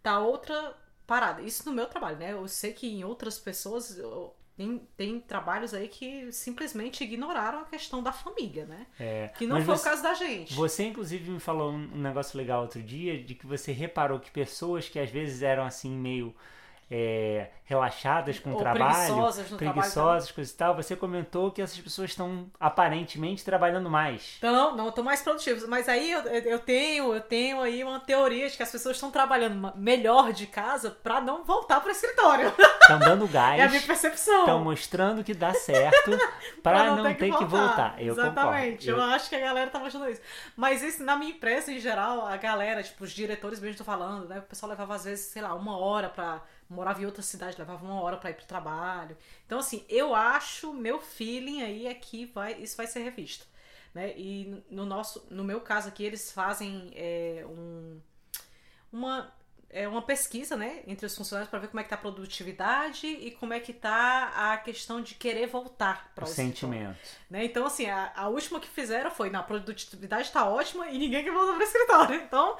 tá 0.02 0.18
outra 0.18 0.76
parada. 1.14 1.42
Isso 1.42 1.68
no 1.68 1.74
meu 1.74 1.86
trabalho, 1.86 2.16
né? 2.18 2.32
Eu 2.32 2.46
sei 2.46 2.72
que 2.72 2.86
em 2.86 3.02
outras 3.04 3.36
pessoas 3.38 3.98
eu- 3.98 4.32
tem, 4.56 4.86
tem 4.96 5.18
trabalhos 5.20 5.72
aí 5.74 5.88
que 5.88 6.30
simplesmente 6.30 7.02
ignoraram 7.02 7.60
a 7.60 7.64
questão 7.64 8.02
da 8.02 8.12
família, 8.12 8.64
né? 8.66 8.86
É, 8.98 9.28
Que 9.38 9.46
não 9.46 9.56
foi 9.64 9.74
você- 9.74 9.88
o 9.88 9.90
caso 9.90 10.02
da 10.02 10.12
gente. 10.14 10.54
Você, 10.54 10.84
inclusive, 10.84 11.30
me 11.30 11.40
falou 11.40 11.72
um 11.72 11.96
negócio 11.96 12.36
legal 12.38 12.62
outro 12.62 12.82
dia, 12.82 13.22
de 13.22 13.34
que 13.34 13.46
você 13.46 13.72
reparou 13.72 14.20
que 14.20 14.30
pessoas 14.30 14.88
que 14.88 14.98
às 14.98 15.10
vezes 15.10 15.40
eram 15.42 15.64
assim 15.64 15.90
meio 15.90 16.34
é, 16.90 17.48
relaxadas 17.64 18.40
com 18.40 18.50
o 18.50 18.54
Ou 18.54 18.58
trabalho, 18.58 18.94
preguiçosas 18.94 19.50
no 19.50 19.56
trabalho 19.56 19.80
preguiçosas, 19.80 20.32
coisa 20.32 20.52
e 20.52 20.56
tal, 20.56 20.74
você 20.74 20.96
comentou 20.96 21.52
que 21.52 21.62
essas 21.62 21.78
pessoas 21.78 22.10
estão 22.10 22.50
aparentemente 22.58 23.44
trabalhando 23.44 23.88
mais. 23.88 24.34
Então, 24.38 24.76
não, 24.76 24.88
estão 24.88 25.04
mais 25.04 25.22
produtivos. 25.22 25.66
Mas 25.68 25.88
aí 25.88 26.10
eu, 26.10 26.20
eu 26.22 26.58
tenho, 26.58 27.14
eu 27.14 27.20
tenho 27.20 27.60
aí 27.60 27.84
uma 27.84 28.00
teoria 28.00 28.48
de 28.50 28.56
que 28.56 28.62
as 28.62 28.72
pessoas 28.72 28.96
estão 28.96 29.10
trabalhando 29.10 29.72
melhor 29.76 30.32
de 30.32 30.48
casa 30.48 30.90
para 30.90 31.20
não 31.20 31.44
voltar 31.44 31.80
para 31.80 31.88
o 31.88 31.92
escritório. 31.92 32.52
Estão 32.90 32.98
dando 32.98 33.24
É 33.32 33.38
a 33.38 33.54
minha 33.54 33.68
gás, 33.68 33.84
percepção. 33.84 34.40
estão 34.40 34.64
mostrando 34.64 35.22
que 35.22 35.32
dá 35.32 35.54
certo 35.54 36.10
para 36.60 36.80
Pra 36.80 36.96
não, 36.96 37.14
ter 37.14 37.36
que 37.36 37.44
voltar. 37.44 37.94
Eu 38.02 38.14
Exatamente. 38.14 38.86
concordo. 38.88 39.10
Eu... 39.10 39.14
acho 39.14 39.28
que 39.28 39.36
a 39.36 39.40
galera 39.40 39.70
tá 39.70 39.78
achando 39.78 40.10
isso. 40.10 40.20
Mas 40.56 40.82
isso, 40.82 41.04
na 41.04 41.14
minha 41.14 41.30
empresa, 41.30 41.72
em 41.72 41.78
geral, 41.78 42.26
a 42.26 42.36
galera, 42.36 42.82
tipo, 42.82 43.04
os 43.04 43.12
diretores 43.12 43.60
mesmo 43.60 43.72
estão 43.72 43.86
falando, 43.86 44.26
né? 44.28 44.40
O 44.40 44.42
pessoal 44.42 44.70
levava, 44.70 44.96
às 44.96 45.04
vezes, 45.04 45.26
sei 45.26 45.40
lá, 45.40 45.54
uma 45.54 45.78
hora 45.78 46.08
pra. 46.08 46.42
Morava 46.70 47.02
em 47.02 47.06
outra 47.06 47.20
cidade, 47.20 47.58
levava 47.58 47.84
uma 47.84 48.00
hora 48.00 48.16
pra 48.16 48.30
ir 48.30 48.34
pro 48.34 48.46
trabalho. 48.46 49.16
Então, 49.44 49.58
assim, 49.58 49.84
eu 49.88 50.14
acho, 50.14 50.72
meu 50.72 51.00
feeling 51.00 51.62
aí 51.62 51.86
é 51.88 51.94
que 51.94 52.26
vai, 52.26 52.54
isso 52.62 52.76
vai 52.76 52.86
ser 52.86 53.00
revisto. 53.00 53.44
Né? 53.92 54.16
E 54.16 54.62
no 54.70 54.86
nosso, 54.86 55.26
no 55.28 55.42
meu 55.42 55.60
caso 55.60 55.88
aqui, 55.88 56.04
eles 56.04 56.30
fazem 56.30 56.92
é, 56.94 57.44
um, 57.44 58.00
uma, 58.92 59.32
é, 59.68 59.86
uma 59.88 60.02
pesquisa, 60.02 60.56
né, 60.56 60.82
entre 60.86 61.06
os 61.06 61.16
funcionários 61.16 61.48
para 61.48 61.60
ver 61.60 61.68
como 61.68 61.80
é 61.80 61.82
que 61.82 61.88
tá 61.90 61.94
a 61.94 61.98
produtividade 61.98 63.06
e 63.06 63.30
como 63.32 63.52
é 63.52 63.60
que 63.60 63.72
tá 63.72 64.32
a 64.34 64.56
questão 64.58 65.00
de 65.00 65.14
querer 65.14 65.46
voltar 65.46 66.12
para 66.14 66.24
o 66.24 66.28
escritório, 66.28 66.54
sentimento. 66.54 66.98
né? 67.28 67.44
Então, 67.44 67.66
assim, 67.66 67.86
a, 67.86 68.12
a 68.14 68.28
última 68.28 68.60
que 68.60 68.68
fizeram 68.68 69.10
foi, 69.10 69.30
na 69.30 69.42
produtividade 69.42 70.30
tá 70.30 70.44
ótima 70.44 70.88
e 70.88 70.98
ninguém 70.98 71.24
quer 71.24 71.32
voltar 71.32 71.54
para 71.54 71.60
o 71.60 71.66
escritório. 71.66 72.20
Então, 72.30 72.56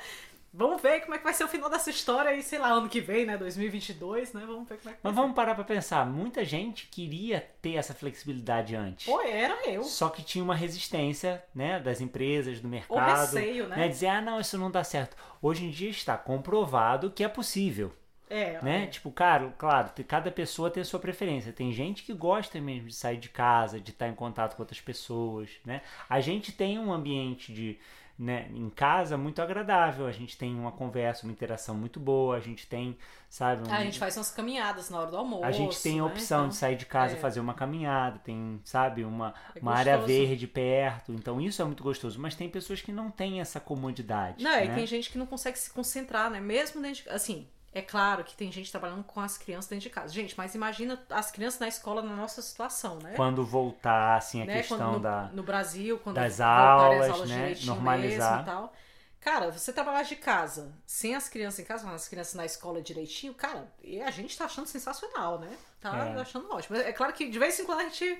vamos 0.53 0.81
ver 0.81 1.01
como 1.01 1.15
é 1.15 1.19
que 1.19 1.25
vai 1.25 1.33
ser 1.33 1.45
o 1.45 1.49
final 1.49 1.71
dessa 1.71 1.91
história 1.91 2.31
aí, 2.31 2.43
sei 2.43 2.59
lá, 2.59 2.69
ano 2.69 2.89
que 2.89 3.01
vem, 3.01 3.25
né, 3.25 3.37
2022, 3.37 4.33
né? 4.33 4.43
Vamos 4.47 4.69
ver 4.69 4.79
como 4.79 4.91
é 4.91 4.93
que 4.93 5.01
Mas 5.03 5.15
vamos 5.15 5.35
parar 5.35 5.55
para 5.55 5.65
pensar. 5.65 6.05
Muita 6.07 6.45
gente 6.45 6.87
queria 6.87 7.41
ter 7.63 7.75
essa 7.75 7.95
flexibilidade 7.95 8.75
antes. 8.75 9.07
Pô, 9.07 9.21
era 9.21 9.69
eu. 9.69 9.83
Só 9.85 10.09
que 10.09 10.23
tinha 10.23 10.43
uma 10.43 10.55
resistência, 10.55 11.43
né, 11.55 11.79
das 11.81 12.01
empresas, 12.01 12.61
do 12.61 12.69
O 12.69 12.71
mercado, 12.71 13.21
receio, 13.21 13.67
né? 13.69 13.77
né, 13.77 13.89
dizer 13.89 14.09
ah 14.09 14.21
não 14.21 14.41
isso 14.41 14.59
não 14.59 14.71
dá 14.71 14.85
certo. 14.85 15.17
Hoje 15.41 15.65
em 15.65 15.71
dia 15.71 15.91
está 15.91 16.17
comprovado 16.17 17.11
que 17.11 17.25
é 17.25 17.29
possível. 17.29 17.93
É, 18.31 18.63
né? 18.63 18.85
é. 18.85 18.87
Tipo, 18.87 19.11
cara, 19.11 19.53
claro, 19.59 19.91
cada 20.07 20.31
pessoa 20.31 20.71
tem 20.71 20.81
a 20.81 20.85
sua 20.85 21.01
preferência. 21.01 21.53
Tem 21.53 21.73
gente 21.73 22.05
que 22.05 22.15
gosta 22.15 22.61
mesmo 22.61 22.87
de 22.87 22.95
sair 22.95 23.17
de 23.17 23.29
casa, 23.29 23.81
de 23.81 23.91
estar 23.91 24.07
em 24.07 24.15
contato 24.15 24.55
com 24.55 24.63
outras 24.63 24.81
pessoas, 24.81 25.51
né? 25.67 25.83
A 26.09 26.21
gente 26.21 26.53
tem 26.53 26.79
um 26.79 26.93
ambiente 26.93 27.53
de, 27.53 27.77
né, 28.21 28.51
em 28.55 28.69
casa 28.69 29.17
muito 29.17 29.41
agradável. 29.41 30.07
A 30.07 30.13
gente 30.13 30.37
tem 30.37 30.55
uma 30.55 30.71
conversa, 30.71 31.25
uma 31.27 31.33
interação 31.33 31.75
muito 31.75 31.99
boa. 31.99 32.37
A 32.37 32.41
gente 32.41 32.67
tem, 32.67 32.99
sabe, 33.31 33.67
um- 33.67 33.73
Ah, 33.73 33.79
a 33.79 33.85
gente 33.85 33.99
faz 33.99 34.15
umas 34.19 34.31
caminhadas 34.31 34.91
na 34.91 34.99
hora 35.01 35.11
do 35.11 35.17
almoço. 35.17 35.45
a 35.45 35.51
gente 35.51 35.81
tem 35.83 36.01
a 36.01 36.05
né? 36.05 36.11
opção 36.11 36.41
Então, 36.41 36.49
de 36.51 36.57
sair 36.57 36.77
de 36.77 36.85
casa 36.85 37.15
é. 37.15 37.17
e 37.17 37.21
fazer 37.21 37.41
uma 37.41 37.55
caminhada, 37.55 38.19
tem, 38.19 38.61
sabe, 38.63 39.05
uma, 39.05 39.33
É 39.57 39.61
uma 39.61 39.73
área 39.75 39.97
verde 39.97 40.47
perto. 40.47 41.13
Então 41.15 41.41
isso 41.41 41.63
é 41.63 41.65
muito 41.65 41.83
gostoso. 41.83 42.21
Mas 42.21 42.35
tem 42.35 42.49
pessoas 42.51 42.83
que 42.83 42.93
não 42.93 43.11
têm 43.11 43.41
essa 43.41 43.59
comodidade. 43.59 44.45
Não, 44.45 44.59
e 44.61 44.69
né? 44.69 44.75
tem 44.75 44.87
gente 44.87 45.09
que 45.11 45.17
não 45.17 45.25
consegue 45.27 45.59
se 45.59 45.71
concentrar, 45.71 46.31
né? 46.31 46.41
Mesmo 46.41 46.83
dentro 46.83 47.03
de... 47.05 47.09
Assim, 47.09 47.49
é 47.73 47.81
claro 47.83 48.25
que 48.25 48.35
tem 48.37 48.51
gente 48.51 48.71
trabalhando 48.71 49.05
com 49.05 49.21
as 49.21 49.39
crianças 49.39 49.69
dentro 49.69 49.85
de 49.85 49.91
casa. 49.91 50.13
Gente, 50.13 50.35
mas 50.37 50.55
imagina 50.55 51.01
as 51.09 51.31
crianças 51.31 51.61
na 51.61 51.69
escola 51.69 52.03
na 52.03 52.17
nossa 52.17 52.43
situação, 52.43 52.99
né? 52.99 53.13
Quando 53.15 53.45
voltar, 53.45 54.17
assim, 54.17 54.43
a 54.43 54.45
né? 54.45 54.57
questão 54.59 54.79
Quando 54.79 54.93
no, 54.95 55.01
da. 55.01 55.23
no 55.33 55.43
Brasil, 55.43 55.99
quando 55.99 56.17
das 56.17 56.39
voltarem 56.39 56.99
as 57.01 57.09
aulas, 57.09 57.11
aulas 57.11 57.31
né? 57.31 57.55
Normalizar. 57.65 58.31
mesmo 58.39 58.43
e 58.43 58.45
tal. 58.45 58.73
Cara, 59.21 59.51
você 59.53 59.71
trabalhar 59.73 60.03
de 60.03 60.17
casa, 60.17 60.73
sem 60.87 61.15
as 61.15 61.29
crianças 61.29 61.61
em 61.61 61.65
casa, 61.65 61.85
mas 61.85 61.95
as 62.03 62.09
crianças 62.09 62.35
na 62.35 62.47
escola 62.47 62.81
direitinho, 62.81 63.35
cara, 63.35 63.71
e 63.85 64.01
a 64.01 64.11
gente 64.11 64.37
tá 64.37 64.47
achando 64.47 64.67
sensacional, 64.67 65.39
né? 65.39 65.55
Tá 65.81 65.95
É. 66.17 66.21
achando 66.21 66.51
ótimo. 66.51 66.77
É 66.79 66.93
claro 66.93 67.13
que 67.13 67.29
de 67.29 67.39
vez 67.39 67.61
em 67.61 67.67
quando 67.67 67.81
a 67.81 67.85
gente 67.85 68.19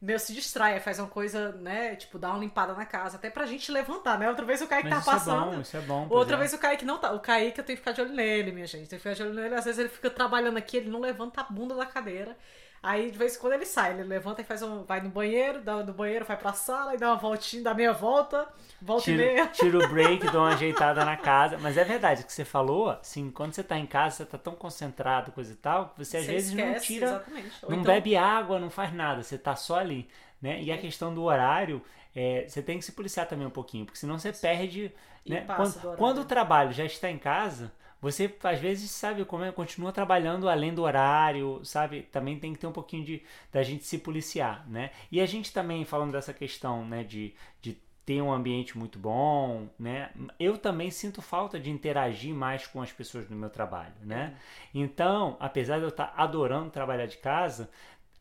meio 0.00 0.18
se 0.18 0.32
distrai, 0.32 0.78
faz 0.80 0.98
uma 0.98 1.08
coisa, 1.08 1.52
né? 1.52 1.96
Tipo, 1.96 2.18
dá 2.18 2.30
uma 2.30 2.38
limpada 2.38 2.72
na 2.74 2.86
casa, 2.86 3.16
até 3.16 3.28
pra 3.28 3.46
gente 3.46 3.70
levantar, 3.72 4.18
né? 4.18 4.28
Outra 4.28 4.44
vez 4.44 4.62
o 4.62 4.66
Kaique 4.66 4.88
Mas 4.88 4.94
tá 4.94 5.00
isso 5.00 5.10
é 5.10 5.12
passando. 5.14 5.50
bom, 5.50 5.60
isso 5.60 5.76
é 5.76 5.80
bom. 5.80 6.06
Outra 6.10 6.36
é. 6.36 6.38
vez 6.38 6.52
o 6.52 6.58
Kaique 6.58 6.84
não 6.84 6.98
tá. 6.98 7.12
O 7.12 7.20
Kaique 7.20 7.58
eu 7.58 7.64
tenho 7.64 7.76
que 7.76 7.82
ficar 7.82 7.92
de 7.92 8.00
olho 8.00 8.14
nele, 8.14 8.52
minha 8.52 8.66
gente. 8.66 8.88
Tem 8.88 8.98
que 8.98 9.02
ficar 9.02 9.14
de 9.14 9.22
olho 9.22 9.34
nele. 9.34 9.54
Às 9.54 9.64
vezes 9.64 9.78
ele 9.78 9.88
fica 9.88 10.08
trabalhando 10.08 10.56
aqui, 10.56 10.76
ele 10.76 10.90
não 10.90 11.00
levanta 11.00 11.40
a 11.40 11.44
bunda 11.44 11.74
da 11.74 11.84
cadeira. 11.84 12.36
Aí 12.82 13.10
de 13.10 13.18
vez 13.18 13.36
em 13.36 13.40
quando 13.40 13.54
ele 13.54 13.66
sai, 13.66 13.92
ele 13.92 14.04
levanta 14.04 14.40
e 14.40 14.44
faz 14.44 14.62
um. 14.62 14.84
Vai 14.84 15.00
no 15.00 15.08
banheiro, 15.10 15.60
dá 15.60 15.76
no 15.82 15.92
banheiro, 15.92 16.24
vai 16.24 16.36
pra 16.36 16.52
sala 16.52 16.94
e 16.94 16.98
dá 16.98 17.08
uma 17.08 17.16
voltinha, 17.16 17.62
dá 17.62 17.74
meia 17.74 17.92
volta, 17.92 18.46
volta 18.80 19.10
e 19.10 19.16
meia. 19.16 19.46
Tira, 19.48 19.70
tira 19.78 19.78
o 19.78 19.88
break, 19.88 20.26
dá 20.30 20.38
uma 20.38 20.48
ajeitada 20.54 21.04
na 21.04 21.16
casa. 21.16 21.58
Mas 21.58 21.76
é 21.76 21.84
verdade, 21.84 22.22
o 22.22 22.24
que 22.26 22.32
você 22.32 22.44
falou, 22.44 22.90
assim, 22.90 23.30
quando 23.30 23.52
você 23.52 23.62
tá 23.64 23.76
em 23.78 23.86
casa, 23.86 24.16
você 24.16 24.24
tá 24.26 24.38
tão 24.38 24.54
concentrado, 24.54 25.32
coisa 25.32 25.52
e 25.52 25.56
tal, 25.56 25.88
que 25.90 26.04
você 26.04 26.18
às 26.18 26.24
Você 26.26 26.32
vezes 26.32 26.54
não 26.54 26.64
esquece, 26.68 26.86
tira. 26.86 27.06
Exatamente. 27.06 27.52
Ou 27.64 27.70
Não 27.70 27.78
então- 27.80 27.94
bebe 27.94 28.16
água, 28.16 28.58
não 28.60 28.70
faz 28.70 28.92
nada, 28.94 29.22
você 29.22 29.36
tá 29.36 29.56
só 29.56 29.78
ali. 29.80 30.08
Né? 30.40 30.62
E 30.62 30.70
a 30.70 30.76
É. 30.76 30.78
questão 30.78 31.12
do 31.12 31.24
horário, 31.24 31.82
é, 32.14 32.44
você 32.48 32.62
tem 32.62 32.78
que 32.78 32.84
se 32.84 32.92
policiar 32.92 33.26
também 33.26 33.44
um 33.46 33.50
pouquinho, 33.50 33.84
porque 33.84 33.98
senão 33.98 34.18
você 34.18 34.32
perde. 34.32 34.92
Né? 35.26 35.44
Quando, 35.56 35.80
do 35.80 35.96
quando 35.96 36.18
o 36.20 36.24
trabalho 36.24 36.72
já 36.72 36.84
está 36.84 37.10
em 37.10 37.18
casa, 37.18 37.72
você 38.00 38.34
às 38.42 38.60
vezes 38.60 38.90
sabe 38.90 39.24
como 39.24 39.44
é, 39.44 39.52
continua 39.52 39.92
trabalhando 39.92 40.48
além 40.48 40.72
do 40.74 40.82
horário, 40.82 41.60
sabe? 41.64 42.02
Também 42.12 42.38
tem 42.38 42.52
que 42.52 42.58
ter 42.58 42.66
um 42.66 42.72
pouquinho 42.72 43.04
de 43.04 43.22
da 43.52 43.62
gente 43.62 43.84
se 43.84 43.98
policiar, 43.98 44.68
né? 44.68 44.90
E 45.10 45.20
a 45.20 45.26
gente 45.26 45.52
também 45.52 45.84
falando 45.84 46.12
dessa 46.12 46.32
questão, 46.32 46.84
né, 46.84 47.02
de, 47.04 47.34
de 47.60 47.76
ter 48.08 48.22
um 48.22 48.32
ambiente 48.32 48.78
muito 48.78 48.98
bom, 48.98 49.68
né? 49.78 50.10
Eu 50.40 50.56
também 50.56 50.90
sinto 50.90 51.20
falta 51.20 51.60
de 51.60 51.70
interagir 51.70 52.34
mais 52.34 52.66
com 52.66 52.80
as 52.80 52.90
pessoas 52.90 53.28
no 53.28 53.36
meu 53.36 53.50
trabalho, 53.50 53.94
né? 54.02 54.34
Então, 54.72 55.36
apesar 55.38 55.76
de 55.76 55.82
eu 55.82 55.90
estar 55.90 56.14
adorando 56.16 56.70
trabalhar 56.70 57.04
de 57.06 57.18
casa, 57.18 57.68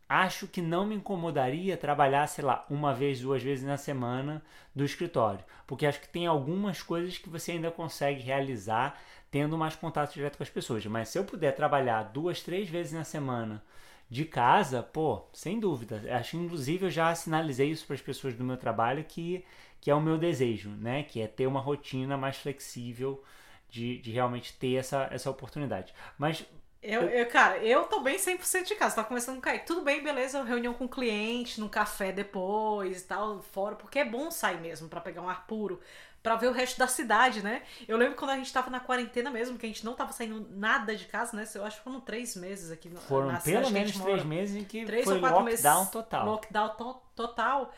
acho 0.09 0.47
que 0.47 0.61
não 0.61 0.85
me 0.85 0.95
incomodaria 0.95 1.77
trabalhar, 1.77 2.27
sei 2.27 2.43
lá, 2.43 2.65
uma 2.69 2.93
vez, 2.93 3.21
duas 3.21 3.43
vezes 3.43 3.65
na 3.65 3.77
semana 3.77 4.41
do 4.75 4.85
escritório, 4.85 5.43
porque 5.65 5.85
acho 5.85 5.99
que 6.01 6.09
tem 6.09 6.27
algumas 6.27 6.81
coisas 6.81 7.17
que 7.17 7.29
você 7.29 7.53
ainda 7.53 7.71
consegue 7.71 8.21
realizar 8.21 8.99
tendo 9.29 9.57
mais 9.57 9.75
contato 9.75 10.13
direto 10.13 10.37
com 10.37 10.43
as 10.43 10.49
pessoas. 10.49 10.85
Mas 10.85 11.09
se 11.09 11.19
eu 11.19 11.25
puder 11.25 11.53
trabalhar 11.55 12.03
duas, 12.03 12.41
três 12.41 12.69
vezes 12.69 12.93
na 12.93 13.03
semana 13.03 13.63
de 14.09 14.23
casa, 14.23 14.81
pô, 14.81 15.23
sem 15.33 15.59
dúvida. 15.59 16.01
Acho 16.17 16.37
inclusive 16.37 16.85
eu 16.85 16.89
já 16.89 17.13
sinalizei 17.13 17.69
isso 17.69 17.85
para 17.85 17.95
as 17.95 18.01
pessoas 18.01 18.33
do 18.35 18.43
meu 18.43 18.57
trabalho 18.57 19.03
que, 19.03 19.43
que 19.81 19.91
é 19.91 19.95
o 19.95 20.01
meu 20.01 20.17
desejo, 20.17 20.69
né? 20.69 21.03
Que 21.03 21.21
é 21.21 21.27
ter 21.27 21.47
uma 21.47 21.59
rotina 21.59 22.15
mais 22.17 22.37
flexível 22.37 23.21
de, 23.69 23.99
de 23.99 24.11
realmente 24.11 24.53
ter 24.53 24.75
essa, 24.75 25.09
essa 25.11 25.29
oportunidade. 25.29 25.93
Mas 26.17 26.45
Eu, 26.81 27.01
eu, 27.09 27.25
cara, 27.27 27.57
eu 27.57 27.83
tô 27.85 27.99
bem 28.01 28.17
100% 28.17 28.63
de 28.65 28.75
casa. 28.75 28.95
Tá 28.97 29.03
conversando 29.03 29.35
com 29.35 29.39
o 29.39 29.43
Kaique. 29.43 29.65
Tudo 29.65 29.81
bem, 29.81 30.03
beleza. 30.03 30.43
Reunião 30.43 30.73
com 30.73 30.85
o 30.85 30.89
cliente, 30.89 31.59
num 31.59 31.67
café 31.67 32.11
depois 32.11 33.01
e 33.01 33.05
tal, 33.05 33.41
fora. 33.41 33.75
Porque 33.75 33.99
é 33.99 34.05
bom 34.05 34.29
sair 34.31 34.59
mesmo 34.61 34.87
pra 34.87 35.01
pegar 35.01 35.21
um 35.21 35.29
ar 35.29 35.45
puro. 35.47 35.79
Pra 36.21 36.35
ver 36.35 36.47
o 36.47 36.51
resto 36.51 36.77
da 36.77 36.87
cidade, 36.87 37.41
né? 37.41 37.61
Eu 37.87 37.97
lembro 37.97 38.15
quando 38.15 38.31
a 38.31 38.35
gente 38.37 38.51
tava 38.51 38.69
na 38.69 38.79
quarentena 38.79 39.29
mesmo, 39.29 39.57
que 39.57 39.65
a 39.65 39.69
gente 39.69 39.85
não 39.85 39.93
tava 39.93 40.11
saindo 40.11 40.45
nada 40.51 40.95
de 40.95 41.05
casa, 41.05 41.35
né? 41.37 41.47
Eu 41.55 41.63
acho 41.65 41.77
que 41.77 41.83
foram 41.83 42.01
três 42.01 42.35
meses 42.35 42.69
aqui 42.69 42.89
foram 43.07 43.27
na 43.31 43.39
pelo 43.39 43.67
a 43.67 43.69
menos 43.69 43.91
três 43.93 44.05
mora. 44.17 44.23
meses 44.25 44.55
em 44.55 44.63
que 44.63 44.85
Três 44.85 45.05
foi 45.05 45.15
ou 45.15 45.19
quatro 45.19 45.39
lockdown 45.39 45.75
meses. 45.79 45.91
total. 45.91 46.25
Lockdown 46.25 46.69
to- 46.75 47.01
total. 47.15 47.73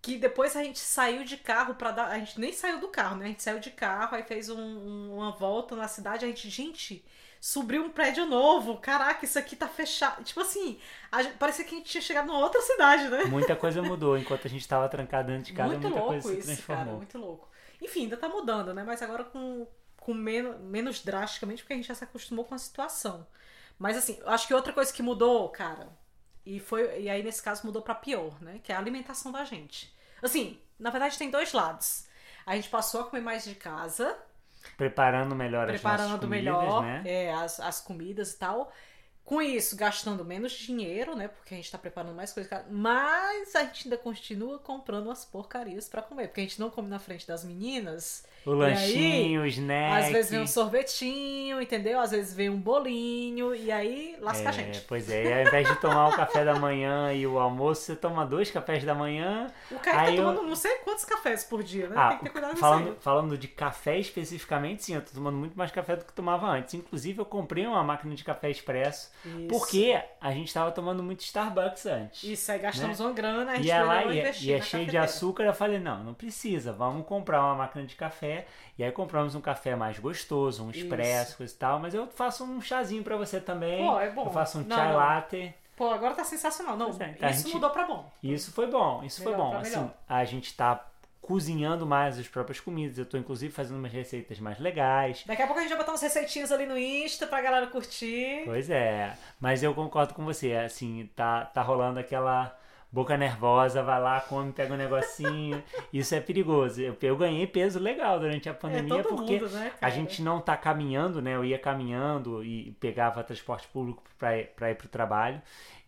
Que 0.00 0.16
depois 0.16 0.56
a 0.56 0.64
gente 0.64 0.78
saiu 0.80 1.22
de 1.22 1.36
carro 1.36 1.74
pra 1.74 1.90
dar. 1.92 2.06
A 2.08 2.18
gente 2.18 2.40
nem 2.40 2.52
saiu 2.52 2.80
do 2.80 2.88
carro, 2.88 3.16
né? 3.16 3.26
A 3.26 3.28
gente 3.28 3.42
saiu 3.42 3.60
de 3.60 3.70
carro, 3.70 4.16
aí 4.16 4.22
fez 4.22 4.48
um- 4.48 5.14
uma 5.14 5.30
volta 5.32 5.76
na 5.76 5.86
cidade. 5.86 6.24
A 6.24 6.28
gente, 6.28 6.48
gente, 6.48 7.04
subiu 7.44 7.82
um 7.84 7.90
prédio 7.90 8.24
novo. 8.24 8.78
Caraca, 8.78 9.24
isso 9.24 9.36
aqui 9.36 9.56
tá 9.56 9.66
fechado. 9.66 10.22
Tipo 10.22 10.40
assim, 10.42 10.78
a 11.10 11.24
gente- 11.24 11.36
parecia 11.38 11.64
que 11.64 11.74
a 11.74 11.78
gente 11.78 11.90
tinha 11.90 12.00
chegado 12.00 12.26
numa 12.28 12.38
outra 12.38 12.60
cidade, 12.62 13.08
né? 13.08 13.24
Muita 13.24 13.56
coisa 13.56 13.82
mudou 13.82 14.16
enquanto 14.16 14.46
a 14.46 14.50
gente 14.50 14.60
estava 14.60 14.88
trancado 14.88 15.26
dentro 15.32 15.46
de 15.46 15.52
casa, 15.52 15.70
muito 15.70 15.82
muita 15.82 15.98
louco 15.98 16.12
coisa 16.12 16.28
se 16.28 16.38
isso, 16.38 16.46
transformou. 16.46 16.84
cara. 16.84 16.96
Muito 16.96 17.18
louco. 17.18 17.48
Enfim, 17.80 18.02
ainda 18.04 18.16
tá 18.16 18.28
mudando, 18.28 18.72
né? 18.72 18.84
Mas 18.84 19.02
agora 19.02 19.24
com, 19.24 19.66
com 19.98 20.14
menos, 20.14 20.60
menos 20.60 21.02
drasticamente, 21.02 21.62
porque 21.64 21.72
a 21.72 21.76
gente 21.76 21.88
já 21.88 21.96
se 21.96 22.04
acostumou 22.04 22.44
com 22.44 22.54
a 22.54 22.58
situação. 22.58 23.26
Mas 23.76 23.96
assim, 23.96 24.18
eu 24.20 24.28
acho 24.30 24.46
que 24.46 24.54
outra 24.54 24.72
coisa 24.72 24.92
que 24.92 25.02
mudou, 25.02 25.48
cara, 25.48 25.88
e 26.46 26.60
foi 26.60 27.00
e 27.00 27.10
aí 27.10 27.24
nesse 27.24 27.42
caso 27.42 27.66
mudou 27.66 27.82
pra 27.82 27.96
pior, 27.96 28.40
né? 28.40 28.60
Que 28.62 28.70
é 28.70 28.76
a 28.76 28.78
alimentação 28.78 29.32
da 29.32 29.44
gente. 29.44 29.92
Assim, 30.22 30.60
na 30.78 30.90
verdade 30.90 31.18
tem 31.18 31.28
dois 31.28 31.52
lados. 31.52 32.06
A 32.46 32.54
gente 32.54 32.68
passou 32.68 33.00
a 33.00 33.04
comer 33.04 33.22
mais 33.22 33.42
de 33.44 33.56
casa, 33.56 34.16
Preparando 34.88 35.34
melhor 35.34 35.70
as 35.70 35.80
nossas 35.80 35.80
preparando 35.80 36.20
comidas, 36.20 36.44
melhor 36.44 36.82
né? 36.82 37.02
é, 37.04 37.32
as, 37.32 37.60
as 37.60 37.80
comidas 37.80 38.32
e 38.32 38.38
tal. 38.38 38.72
Com 39.24 39.40
isso, 39.40 39.76
gastando 39.76 40.24
menos 40.24 40.52
dinheiro, 40.52 41.14
né? 41.14 41.28
Porque 41.28 41.54
a 41.54 41.56
gente 41.56 41.70
tá 41.70 41.78
preparando 41.78 42.14
mais 42.14 42.32
coisas. 42.32 42.50
Mas 42.70 43.54
a 43.54 43.60
gente 43.64 43.84
ainda 43.86 43.96
continua 43.96 44.58
comprando 44.58 45.06
umas 45.06 45.24
porcarias 45.24 45.88
pra 45.88 46.02
comer. 46.02 46.26
Porque 46.26 46.40
a 46.40 46.44
gente 46.44 46.58
não 46.60 46.68
come 46.68 46.88
na 46.88 46.98
frente 46.98 47.26
das 47.26 47.44
meninas. 47.44 48.24
O 48.44 48.50
aí, 48.50 48.58
lanchinho, 48.58 49.46
snack. 49.46 50.02
Às 50.06 50.10
vezes 50.12 50.30
vem 50.32 50.40
um 50.40 50.46
sorvetinho, 50.48 51.62
entendeu? 51.62 52.00
Às 52.00 52.10
vezes 52.10 52.34
vem 52.34 52.50
um 52.50 52.58
bolinho. 52.60 53.54
E 53.54 53.70
aí 53.70 54.16
lasca 54.20 54.48
a 54.48 54.50
É, 54.50 54.52
gente. 54.52 54.80
Pois 54.82 55.08
é, 55.08 55.24
e 55.24 55.32
ao 55.32 55.40
invés 55.42 55.68
de 55.68 55.76
tomar 55.80 56.08
o 56.08 56.16
café 56.16 56.44
da 56.44 56.56
manhã 56.56 57.12
e 57.14 57.24
o 57.24 57.38
almoço, 57.38 57.82
você 57.82 57.94
toma 57.94 58.26
dois 58.26 58.50
cafés 58.50 58.82
da 58.82 58.92
manhã. 58.94 59.46
O 59.70 59.78
cara 59.78 59.98
tá 60.06 60.10
eu- 60.10 60.16
tomando 60.16 60.42
não 60.42 60.56
sei 60.56 60.78
quantos 60.78 61.04
cafés 61.04 61.44
por 61.44 61.62
dia, 61.62 61.88
né? 61.88 61.94
Ah, 61.96 62.08
Tem 62.08 62.18
que 62.18 62.24
ter 62.24 62.30
cuidado 62.30 62.56
falando, 62.56 62.88
aí. 62.88 62.96
falando 63.00 63.38
de 63.38 63.46
café 63.46 63.96
especificamente, 64.00 64.82
sim, 64.82 64.96
eu 64.96 65.02
tô 65.02 65.12
tomando 65.12 65.36
muito 65.36 65.56
mais 65.56 65.70
café 65.70 65.94
do 65.94 66.04
que 66.04 66.12
tomava 66.12 66.48
antes. 66.48 66.74
Inclusive, 66.74 67.20
eu 67.20 67.24
comprei 67.24 67.64
uma 67.64 67.84
máquina 67.84 68.12
de 68.16 68.24
café 68.24 68.50
expresso, 68.50 69.11
Isso. 69.24 69.46
porque 69.48 70.00
a 70.20 70.32
gente 70.32 70.52
tava 70.52 70.72
tomando 70.72 71.02
muito 71.02 71.20
Starbucks 71.20 71.86
antes. 71.86 72.22
Isso, 72.24 72.50
aí 72.50 72.58
gastamos 72.58 72.98
uma 73.00 73.12
grana, 73.12 73.52
a 73.52 73.54
gente 73.56 73.66
E 73.66 73.70
é, 73.70 73.82
lá, 73.82 73.94
preferiu 74.02 74.12
e 74.14 74.18
é, 74.18 74.22
investir 74.22 74.48
e 74.48 74.52
é 74.52 74.60
cheio 74.60 74.86
de 74.86 74.96
açúcar, 74.98 75.44
eu 75.44 75.54
falei, 75.54 75.78
não, 75.78 76.02
não 76.02 76.14
precisa, 76.14 76.72
vamos 76.72 77.06
comprar 77.06 77.40
uma 77.44 77.54
máquina 77.54 77.84
de 77.86 77.94
café. 77.94 78.46
E 78.78 78.82
aí 78.82 78.90
compramos 78.90 79.34
um 79.34 79.40
café 79.40 79.76
mais 79.76 79.98
gostoso, 79.98 80.64
um 80.64 80.70
expresso, 80.70 81.36
coisa 81.36 81.52
e 81.52 81.56
tal. 81.56 81.78
Mas 81.78 81.94
eu 81.94 82.06
faço 82.08 82.42
um 82.44 82.60
chazinho 82.60 83.02
pra 83.04 83.16
você 83.16 83.40
também. 83.40 83.86
Pô, 83.86 84.00
é 84.00 84.10
bom. 84.10 84.24
Eu 84.26 84.30
faço 84.32 84.58
um 84.58 84.62
Não, 84.64 84.76
chai 84.76 84.88
não. 84.88 84.96
latte. 84.96 85.54
Pô, 85.76 85.90
agora 85.90 86.14
tá 86.14 86.24
sensacional. 86.24 86.76
Não, 86.76 86.90
é, 87.00 87.16
a 87.26 87.30
isso 87.30 87.44
gente- 87.44 87.54
mudou 87.54 87.70
pra 87.70 87.86
bom. 87.86 88.10
Isso 88.22 88.52
foi 88.52 88.66
bom, 88.66 89.02
isso 89.04 89.22
foi 89.22 89.32
Melhor, 89.32 89.44
bom. 89.44 89.50
pra 89.52 89.60
Assim, 89.60 89.70
melhor. 89.76 89.94
a 90.08 90.24
gente 90.24 90.54
tá 90.54 90.84
cozinhando 91.22 91.86
mais 91.86 92.18
as 92.18 92.26
próprias 92.26 92.58
comidas. 92.60 92.98
Eu 92.98 93.06
tô 93.06 93.16
inclusive 93.16 93.52
fazendo 93.54 93.78
umas 93.78 93.92
receitas 93.92 94.38
mais 94.40 94.58
legais. 94.58 95.22
Daqui 95.24 95.40
a 95.40 95.46
pouco 95.46 95.60
a 95.60 95.62
gente 95.62 95.70
vai 95.70 95.78
botar 95.78 95.92
umas 95.92 96.02
receitinhas 96.02 96.50
ali 96.50 96.66
no 96.66 96.76
Insta 96.76 97.26
pra 97.26 97.40
galera 97.40 97.68
curtir. 97.68 98.42
Pois 98.44 98.68
é, 98.68 99.16
mas 99.40 99.62
eu 99.62 99.72
concordo 99.72 100.12
com 100.12 100.24
você, 100.24 100.52
assim, 100.54 101.08
tá, 101.14 101.44
tá 101.46 101.62
rolando 101.62 102.00
aquela 102.00 102.58
boca 102.90 103.16
nervosa, 103.16 103.82
vai 103.82 104.00
lá, 104.00 104.20
come, 104.20 104.52
pega 104.52 104.74
um 104.74 104.76
negocinho. 104.76 105.62
Isso 105.94 106.14
é 106.14 106.20
perigoso. 106.20 106.82
Eu, 106.82 106.96
eu 107.00 107.16
ganhei 107.16 107.46
peso 107.46 107.78
legal 107.78 108.18
durante 108.18 108.48
a 108.48 108.54
pandemia 108.54 109.00
é 109.00 109.02
porque 109.02 109.40
mundo, 109.40 109.48
né, 109.48 109.72
a 109.80 109.88
gente 109.88 110.20
não 110.20 110.40
tá 110.40 110.56
caminhando, 110.56 111.22
né? 111.22 111.34
Eu 111.36 111.44
ia 111.44 111.58
caminhando 111.58 112.44
e 112.44 112.72
pegava 112.80 113.24
transporte 113.24 113.66
público 113.68 114.02
para 114.18 114.36
ir 114.70 114.74
para 114.74 114.86
o 114.86 114.88
trabalho. 114.88 115.40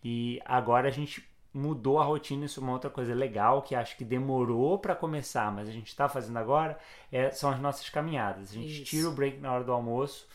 E 0.02 0.40
agora 0.44 0.88
a 0.88 0.90
gente 0.90 1.26
mudou 1.54 1.98
a 2.00 2.04
rotina, 2.04 2.44
isso 2.46 2.60
é 2.60 2.62
uma 2.62 2.72
outra 2.72 2.90
coisa 2.90 3.14
legal 3.14 3.62
que 3.62 3.74
acho 3.74 3.96
que 3.96 4.04
demorou 4.04 4.78
para 4.78 4.94
começar, 4.94 5.50
mas 5.52 5.68
a 5.68 5.72
gente 5.72 5.88
está 5.88 6.08
fazendo 6.08 6.36
agora, 6.38 6.78
é, 7.12 7.30
são 7.30 7.50
as 7.50 7.60
nossas 7.60 7.88
caminhadas. 7.88 8.50
A 8.50 8.54
gente 8.54 8.82
Isso. 8.82 8.84
tira 8.84 9.08
o 9.08 9.12
break 9.12 9.38
na 9.38 9.52
hora 9.52 9.64
do 9.64 9.72
almoço, 9.72 10.26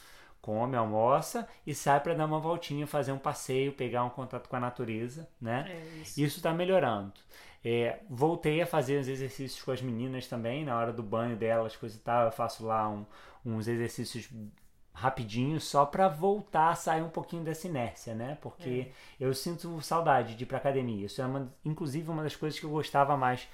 come, 0.41 0.75
almoça 0.77 1.47
e 1.67 1.75
sai 1.75 1.99
para 1.99 2.13
dar 2.13 2.25
uma 2.25 2.39
voltinha, 2.39 2.87
fazer 2.87 3.11
um 3.11 3.17
passeio, 3.19 3.73
pegar 3.73 4.03
um 4.03 4.09
contato 4.09 4.47
com 4.47 4.55
a 4.55 4.59
natureza, 4.59 5.27
né? 5.41 5.65
É 5.69 6.01
isso. 6.01 6.21
Está 6.23 6.53
melhorando. 6.53 7.13
É, 7.63 7.99
voltei 8.09 8.61
a 8.61 8.65
fazer 8.65 8.99
os 8.99 9.07
exercícios 9.07 9.61
com 9.61 9.71
as 9.71 9.81
meninas 9.81 10.27
também, 10.27 10.63
na 10.63 10.77
hora 10.77 10.93
do 10.93 11.03
banho 11.03 11.35
delas, 11.35 11.75
coisa 11.75 11.97
e 11.97 11.99
tal. 11.99 12.25
Eu 12.25 12.31
faço 12.31 12.65
lá 12.65 12.87
um- 12.89 13.05
uns 13.45 13.67
exercícios 13.67 14.29
rapidinho 14.99 15.59
só 15.59 15.85
para 15.85 16.07
voltar 16.07 16.69
a 16.71 16.75
sair 16.75 17.01
um 17.01 17.09
pouquinho 17.09 17.43
dessa 17.43 17.67
inércia, 17.67 18.13
né? 18.13 18.37
Porque 18.41 18.87
É. 19.19 19.23
eu 19.25 19.33
sinto 19.33 19.81
saudade 19.81 20.35
de 20.35 20.43
ir 20.43 20.47
pra 20.47 20.57
academia. 20.57 21.05
Isso 21.05 21.21
é 21.21 21.25
uma, 21.25 21.51
inclusive 21.63 22.09
uma 22.09 22.23
das 22.23 22.35
coisas 22.35 22.59
que 22.59 22.65
eu 22.65 22.69
gostava 22.69 23.15
mais 23.17 23.47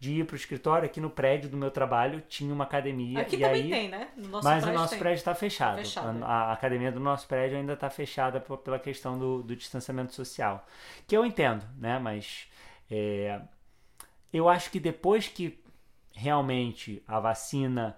de 0.00 0.12
ir 0.20 0.24
pro 0.26 0.36
escritório 0.36 0.86
aqui 0.86 1.00
no 1.00 1.10
prédio 1.10 1.50
do 1.50 1.56
meu 1.56 1.70
trabalho 1.72 2.20
tinha 2.28 2.54
uma 2.54 2.62
academia 2.62 3.20
Aqui 3.20 3.34
e 3.34 3.40
também 3.40 3.62
aí 3.64 3.70
tem, 3.70 3.88
né? 3.88 4.08
No 4.16 4.28
nosso 4.28 4.44
mas 4.48 4.64
o 4.64 4.72
nosso 4.72 4.90
tem. 4.90 4.98
prédio 5.00 5.18
está 5.18 5.34
fechado. 5.34 5.78
Fechado, 5.78 6.24
a, 6.24 6.26
a 6.44 6.52
academia 6.52 6.92
do 6.92 7.00
nosso 7.00 7.26
prédio 7.26 7.58
ainda 7.58 7.72
está 7.72 7.90
fechada 7.90 8.40
por- 8.40 8.58
pela 8.58 8.78
questão 8.78 9.18
do, 9.18 9.42
do 9.42 9.56
distanciamento 9.56 10.14
social. 10.14 10.64
Que 11.06 11.16
eu 11.16 11.24
entendo, 11.26 11.64
né? 11.76 11.98
Mas 11.98 12.48
é, 12.90 13.40
eu 14.32 14.48
acho 14.48 14.70
que 14.70 14.78
depois 14.78 15.26
que 15.26 15.58
realmente 16.14 17.02
a 17.06 17.18
vacina, 17.20 17.96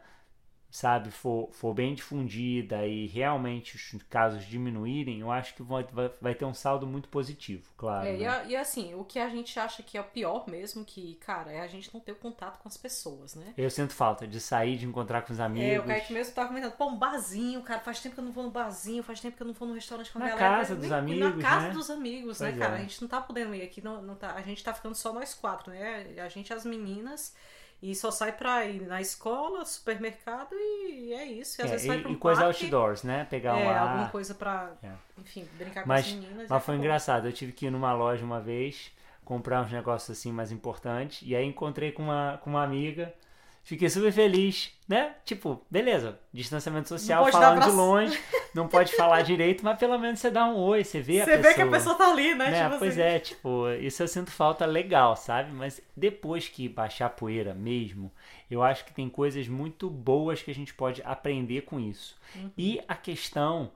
sabe, 0.71 1.11
for, 1.11 1.49
for 1.53 1.75
bem 1.75 1.95
difundida 1.95 2.87
e 2.87 3.07
realmente 3.09 3.75
os 3.77 4.03
casos 4.09 4.45
diminuírem, 4.47 5.21
eu 5.21 5.31
acho 5.31 5.55
que 5.55 5.63
vai, 5.63 5.85
vai, 6.21 6.35
ter 6.35 6.45
um 6.45 6.55
saldo 6.55 6.87
muito 6.87 7.09
positivo, 7.09 7.69
claro. 7.77 8.07
É, 8.07 8.15
e, 8.15 8.19
né? 8.19 8.29
a- 8.29 8.45
e 8.45 8.57
assim, 8.57 8.95
o 8.95 9.05
que 9.05 9.19
a 9.19 9.29
gente 9.29 9.59
acha 9.59 9.83
que 9.83 9.99
é 9.99 10.01
o 10.01 10.05
pior 10.05 10.49
mesmo, 10.49 10.85
que, 10.85 11.17
cara, 11.17 11.51
é 11.53 11.61
a 11.61 11.67
gente 11.67 11.93
não 11.93 12.01
ter 12.01 12.13
o 12.13 12.17
contato 12.17 12.59
com 12.63 12.69
as 12.69 12.77
pessoas, 12.77 13.35
né? 13.35 13.53
Eu 13.57 13.69
sinto 13.69 13.93
falta 13.93 14.27
de 14.27 14.41
sair, 14.41 14.77
de 14.77 14.87
encontrar 14.87 15.23
com 15.23 15.33
os 15.33 15.41
amigos. 15.41 15.69
É, 15.69 15.81
o 15.81 15.85
Kaique 15.85 16.13
mesmo 16.13 16.35
tava 16.35 16.49
comentando, 16.49 16.73
pô, 16.73 16.87
um 16.87 16.97
barzinho, 16.97 17.61
cara, 17.63 17.81
faz 17.81 18.01
tempo 18.01 18.15
que 18.15 18.21
eu 18.21 18.25
não 18.25 18.33
vou 18.33 18.45
no 18.45 18.51
barzinho, 18.51 19.03
faz 19.03 19.21
tempo 19.21 19.37
que 19.37 19.43
eu 19.43 19.47
não 19.49 19.55
vou 19.55 19.67
no 19.67 19.75
restaurante 19.75 20.11
com 20.13 20.19
a 20.19 20.23
Na 20.23 20.29
galera. 20.29 20.57
casa 20.57 20.77
dos 20.77 20.85
Nem- 20.89 20.93
amigos, 20.99 21.37
Na 21.37 21.43
casa 21.43 21.67
né? 21.69 21.75
dos 21.75 21.91
amigos, 21.91 22.39
Pois 22.39 22.53
né, 22.55 22.59
cara? 22.59 22.75
é. 22.77 22.79
A 22.79 22.83
gente 22.83 23.01
não 23.03 23.09
tá 23.09 23.21
podendo 23.21 23.55
ir 23.55 23.63
aqui, 23.63 23.83
não, 23.83 24.01
não 24.01 24.15
tá, 24.15 24.35
a 24.35 24.43
gente 24.43 24.63
tá 24.63 24.73
ficando 24.73 24.95
só 24.95 25.13
nós 25.13 25.35
quatro, 25.35 25.73
né? 25.73 26.15
A 26.25 26.29
gente, 26.29 26.53
as 26.53 26.65
meninas, 26.65 27.35
e 27.83 27.95
só 27.95 28.11
sai 28.11 28.33
pra 28.33 28.65
ir 28.67 28.83
na 28.83 29.01
escola, 29.01 29.65
supermercado 29.65 30.55
e 30.55 31.13
é 31.13 31.25
isso. 31.25 31.61
E 31.61 31.65
às 31.65 31.69
É, 31.69 31.73
vezes 31.73 31.87
vai 31.87 31.99
e, 31.99 32.01
pra 32.03 32.11
um 32.11 32.15
e 32.15 32.17
coisa 32.17 32.43
parque, 32.43 32.63
outdoors, 32.65 33.03
né? 33.03 33.27
Pegar 33.31 33.59
É, 33.59 33.67
ar. 33.69 33.89
alguma 33.89 34.09
coisa 34.11 34.35
pra, 34.35 34.73
É. 34.83 34.91
enfim, 35.19 35.49
brincar 35.59 35.83
com 35.83 35.89
Mas- 35.89 36.07
as 36.07 36.13
meninas. 36.13 36.37
Mas 36.37 36.49
foi 36.49 36.57
acabou. 36.57 36.75
engraçado, 36.77 37.27
eu 37.29 37.33
tive 37.33 37.53
que 37.53 37.67
ir 37.67 37.71
numa 37.71 37.93
loja 37.95 38.25
uma 38.25 38.41
vez, 38.41 38.93
comprar 39.25 39.63
uns 39.63 39.73
negócios 39.73 40.17
assim 40.19 40.33
mais 40.33 40.51
importantes, 40.53 41.23
e 41.27 41.35
aí 41.37 41.45
encontrei 41.47 41.93
com 41.93 42.03
uma, 42.03 42.39
com 42.43 42.51
uma 42.51 42.63
amiga, 42.65 43.15
fiquei 43.63 43.89
super 43.89 44.13
feliz, 44.13 44.73
né? 44.89 45.15
Tipo, 45.25 45.65
beleza, 45.71 46.19
distanciamento 46.33 46.89
social, 46.89 47.27
falando 47.31 47.63
de 47.65 47.71
longe, 47.71 48.19
não 48.55 48.67
pode 48.67 48.95
falar 48.95 49.23
direito, 49.23 49.65
mas 49.65 49.79
pelo 49.79 49.99
menos 49.99 50.19
você 50.21 50.31
dá 50.31 50.47
um 50.47 50.57
oi, 50.57 50.83
você 50.83 51.01
vê 51.01 51.21
a 51.21 51.25
Você 51.25 51.31
pessoa. 51.37 51.49
vê 51.49 51.55
que 51.55 51.63
a 51.63 51.71
pessoa 51.71 51.95
tá 51.95 52.11
ali, 52.11 52.35
né? 52.35 52.51
né? 52.51 52.65
Tipo 52.65 52.79
pois 52.79 52.93
assim. 52.93 53.01
é, 53.01 53.19
tipo, 53.19 53.71
isso 53.81 54.03
eu 54.03 54.09
sinto 54.09 54.31
falta 54.31 54.67
legal, 54.67 55.17
sabe? 55.17 55.53
Mas 55.53 55.81
depois 55.97 56.49
que 56.49 56.69
baixar 56.69 57.07
a 57.07 57.11
poeira 57.11 57.55
mesmo, 57.55 58.11
eu 58.51 58.63
acho 58.63 58.85
que 58.85 58.93
tem 58.93 59.09
coisas 59.09 59.47
muito 59.47 59.89
boas 59.89 60.43
que 60.43 60.51
a 60.51 60.55
gente 60.55 60.75
pode 60.75 61.03
aprender 61.05 61.63
com 61.63 61.79
isso. 61.79 62.17
Uhum. 62.35 62.51
E 62.59 62.81
a 62.89 62.95
questão 62.97 63.71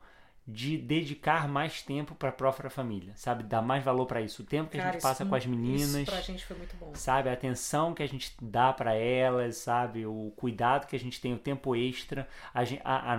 de 0.47 0.77
dedicar 0.77 1.49
mais 1.49 1.81
tempo 1.83 2.15
para 2.15 2.29
a 2.29 2.33
própria 2.33 2.69
família, 2.69 3.15
sabe? 3.17 3.43
Dar 3.45 3.63
mais 3.63 3.83
valor 3.83 4.05
para 4.05 4.21
isso. 4.21 4.43
O 4.43 4.45
tempo 4.45 4.71
que 4.71 4.77
a 4.77 4.81
Cara, 4.83 4.93
gente 4.93 5.03
passa 5.03 5.23
isso- 5.23 5.31
com 5.31 5.35
as 5.35 5.47
meninas, 5.47 5.95
Isso 5.95 6.11
pra 6.13 6.21
gente 6.21 6.45
foi 6.45 6.57
muito 6.59 6.77
bom. 6.77 6.91
sabe? 6.95 7.31
A 7.31 7.33
atenção 7.33 7.95
que 7.95 8.03
a 8.03 8.07
gente 8.07 8.35
dá 8.43 8.71
para 8.73 8.95
elas, 8.95 9.57
sabe? 9.57 10.05
O 10.05 10.33
cuidado 10.37 10.87
que 10.87 10.95
a 10.95 10.99
gente 10.99 11.19
tem, 11.19 11.33
o 11.33 11.39
tempo 11.39 11.75
extra. 11.75 12.29
A, 12.53 12.61
a, 12.61 12.65
a, 12.95 13.15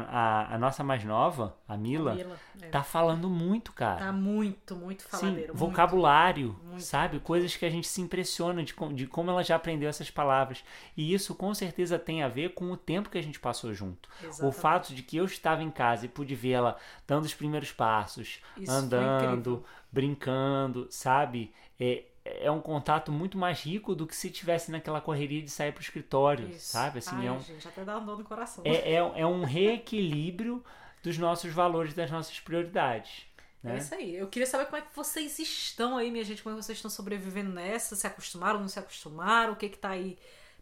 a- 0.51 0.55
a 0.55 0.57
nossa 0.59 0.83
mais 0.83 1.03
nova, 1.03 1.55
a 1.67 1.75
Mila, 1.75 2.13
Mila, 2.13 2.37
é. 2.61 2.67
tá 2.67 2.83
falando 2.83 3.27
muito, 3.27 3.71
cara. 3.73 4.05
Tá 4.05 4.11
muito, 4.11 4.75
muito 4.75 5.01
Sim, 5.03 5.09
faladeiro. 5.09 5.47
muito. 5.47 5.55
vocabulário, 5.57 6.55
muito, 6.63 6.81
sabe? 6.83 7.13
muito. 7.15 7.23
Coisas 7.25 7.55
que 7.55 7.65
a 7.65 7.69
gente 7.71 7.87
se 7.87 8.01
impressiona 8.01 8.63
de, 8.63 8.73
com- 8.73 8.93
de 8.93 9.07
como 9.07 9.31
ela 9.31 9.43
já 9.43 9.55
aprendeu 9.55 9.89
essas 9.89 10.11
palavras. 10.11 10.63
E 10.95 11.13
isso 11.13 11.33
com 11.33 11.53
certeza 11.53 11.97
tem 11.97 12.21
a 12.21 12.27
ver 12.27 12.53
com 12.53 12.71
o 12.71 12.77
tempo 12.77 13.09
que 13.09 13.17
a 13.17 13.23
gente 13.23 13.39
passou 13.39 13.73
junto. 13.73 14.07
O 14.21 14.25
Exatamente. 14.27 14.55
fato 14.59 14.93
de 14.93 15.01
que 15.01 15.17
eu 15.17 15.25
estava 15.25 15.63
em 15.63 15.71
casa 15.71 16.05
e 16.05 16.09
pude 16.09 16.35
vê-la 16.35 16.77
dando 17.15 17.25
os 17.25 17.33
primeiros 17.33 17.71
passos, 17.71 18.39
Isso 18.57 18.71
andando, 18.71 19.63
brincando, 19.91 20.87
sabe? 20.89 21.53
É, 21.79 22.03
é 22.25 22.51
um 22.51 22.59
contato 22.59 23.11
muito 23.11 23.37
mais 23.37 23.61
rico 23.61 23.93
do 23.95 24.05
que 24.07 24.15
se 24.15 24.29
tivesse 24.29 24.71
naquela 24.71 24.99
correria 24.99 25.41
de 25.41 25.49
sair 25.49 25.71
para 25.71 25.79
o 25.81 25.83
escritório, 25.83 26.49
Isso. 26.49 26.71
sabe? 26.71 26.99
Assim, 26.99 27.15
Ai, 27.15 27.27
é, 27.27 27.31
um, 27.31 27.39
gente, 27.39 27.67
até 27.67 27.83
dá 27.83 27.97
um 27.97 28.05
dor 28.05 28.17
no 28.17 28.23
coração. 28.25 28.63
é, 28.65 28.93
é, 28.93 28.95
é 28.95 29.25
um 29.25 29.43
reequilíbrio 29.43 30.63
dos 31.03 31.17
nossos 31.17 31.53
valores, 31.53 31.93
das 31.93 32.09
nossas 32.09 32.39
prioridades. 32.39 33.25
É 33.63 33.69
Né? 33.69 33.77
isso 33.77 33.93
aí. 33.95 34.15
Eu 34.15 34.27
queria 34.27 34.47
saber 34.47 34.65
como 34.65 34.77
é 34.77 34.81
que 34.81 34.95
vocês 34.95 35.37
estão 35.39 35.97
aí, 35.97 36.11
minha 36.11 36.23
gente, 36.23 36.41
como 36.43 36.55
é 36.55 36.59
que 36.59 36.65
vocês 36.65 36.77
estão 36.77 36.89
sobrevivendo 36.89 37.51
nessa, 37.51 37.95
se 37.95 38.05
acostumaram, 38.07 38.59
não 38.59 38.67
se 38.67 38.79
acostumaram, 38.79 39.53
o 39.53 39.55
que 39.55 39.69
que 39.69 39.77
tá 39.77 39.89
aí 39.89 40.17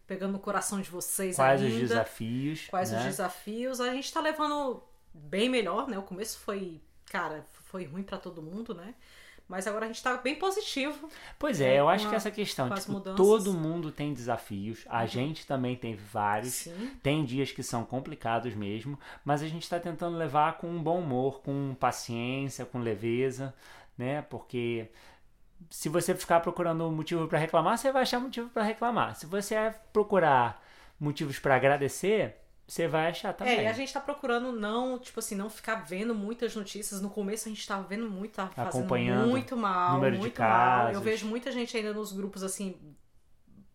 pegando 0.05 0.33
no 0.33 0.39
coração 0.39 0.81
de 0.81 0.89
vocês 0.89 1.35
Quais 1.37 1.61
ainda. 1.61 1.73
os 1.73 1.79
desafios? 1.79 2.67
Quais 2.69 2.91
né? 2.91 2.97
os 2.99 3.03
desafios. 3.05 3.79
A 3.79 3.93
gente 3.93 4.11
tá 4.11 4.19
levando 4.19 4.83
bem 5.13 5.49
melhor, 5.49 5.87
né? 5.87 5.97
O 5.97 6.03
começo 6.03 6.39
foi, 6.39 6.81
cara, 7.05 7.45
foi 7.65 7.85
ruim 7.85 8.03
pra 8.03 8.17
todo 8.17 8.41
mundo, 8.41 8.73
né? 8.73 8.93
Mas 9.47 9.67
agora 9.67 9.85
a 9.85 9.87
gente 9.87 10.01
tá 10.01 10.15
bem 10.17 10.35
positivo. 10.35 11.09
Pois 11.37 11.59
é, 11.59 11.75
É, 11.75 11.79
eu 11.79 11.89
acho 11.89 12.07
que 12.07 12.13
a- 12.13 12.17
essa 12.17 12.31
questão, 12.31 12.69
tipo, 12.71 12.99
todo 13.01 13.53
mundo 13.53 13.91
tem 13.91 14.13
desafios, 14.13 14.85
a 14.87 15.01
Uhum. 15.01 15.07
gente 15.07 15.45
também 15.45 15.75
teve 15.75 16.01
vários, 16.01 16.53
Sim. 16.53 16.91
tem 17.03 17.25
dias 17.25 17.51
que 17.51 17.61
são 17.61 17.83
complicados 17.83 18.55
mesmo, 18.55 18.97
mas 19.23 19.43
a 19.43 19.47
gente 19.47 19.63
está 19.63 19.79
tentando 19.79 20.17
levar 20.17 20.57
com 20.57 20.67
um 20.69 20.81
bom 20.81 20.99
humor, 20.99 21.41
com 21.41 21.75
paciência, 21.77 22.65
com 22.65 22.79
leveza, 22.79 23.53
né? 23.97 24.21
Porque 24.23 24.89
se 25.69 25.89
você 25.89 26.15
ficar 26.15 26.39
procurando 26.39 26.89
motivo 26.91 27.27
para 27.27 27.37
reclamar, 27.39 27.77
você 27.77 27.91
vai 27.91 28.03
achar 28.03 28.19
motivo 28.19 28.49
para 28.49 28.63
reclamar. 28.63 29.15
Se 29.15 29.25
você 29.25 29.55
procurar 29.91 30.63
motivos 30.99 31.37
para 31.39 31.55
agradecer, 31.55 32.37
você 32.67 32.87
vai 32.87 33.09
achar 33.09 33.33
também. 33.33 33.59
É, 33.59 33.63
e 33.63 33.67
a 33.67 33.73
gente 33.73 33.91
tá 33.91 33.99
procurando 33.99 34.51
não, 34.51 34.97
tipo 34.97 35.19
assim, 35.19 35.35
não 35.35 35.49
ficar 35.49 35.75
vendo 35.75 36.15
muitas 36.15 36.55
notícias. 36.55 37.01
No 37.01 37.09
começo 37.09 37.47
a 37.47 37.51
gente 37.51 37.67
tava 37.67 37.83
vendo 37.83 38.09
muito, 38.09 38.33
tava 38.33 38.51
fazendo 38.51 38.69
Acompanhando 38.69 39.27
muito 39.29 39.57
mal, 39.57 39.95
número 39.95 40.15
de 40.15 40.21
muito 40.21 40.39
mal. 40.39 40.87
Eu 40.87 40.93
casos. 40.93 41.03
vejo 41.03 41.27
muita 41.27 41.51
gente 41.51 41.75
ainda 41.75 41.93
nos 41.93 42.13
grupos, 42.13 42.41
assim, 42.41 42.95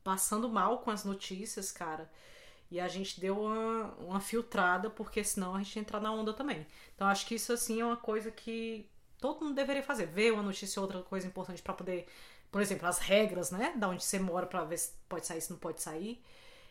passando 0.03 0.49
mal 0.49 0.79
com 0.79 0.91
as 0.91 1.05
notícias, 1.05 1.71
cara. 1.71 2.11
E 2.71 2.81
a 2.81 2.89
gente 2.89 3.21
deu 3.21 3.39
uma, 3.39 3.95
uma 3.99 4.21
filtrada, 4.21 4.91
porque 4.91 5.23
senão 5.23 5.55
a 5.55 5.59
gente 5.59 5.77
ia 5.77 5.81
entrar 5.81 6.01
na 6.01 6.13
onda 6.13 6.33
também. 6.33 6.67
Então 6.95 7.07
acho 7.07 7.27
que 7.27 7.35
isso, 7.35 7.53
assim, 7.53 7.81
é 7.81 7.85
uma 7.85 7.97
coisa 7.97 8.31
que 8.31 8.89
todo 9.19 9.45
mundo 9.45 9.55
deveria 9.55 9.83
fazer. 9.83 10.07
Ver 10.07 10.33
uma 10.33 10.43
notícia 10.43 10.81
ou 10.81 10.87
outra 10.87 11.03
coisa 11.03 11.27
importante 11.27 11.63
pra 11.63 11.75
poder, 11.75 12.07
por 12.51 12.61
exemplo, 12.63 12.87
as 12.87 12.99
regras, 12.99 13.51
né? 13.51 13.75
Da 13.77 13.89
onde 13.89 14.03
você 14.03 14.19
mora 14.19 14.47
pra 14.47 14.65
ver 14.65 14.79
se 14.79 14.93
pode 15.09 15.27
sair, 15.27 15.41
se 15.41 15.51
não 15.51 15.59
pode 15.59 15.83
sair. 15.83 16.23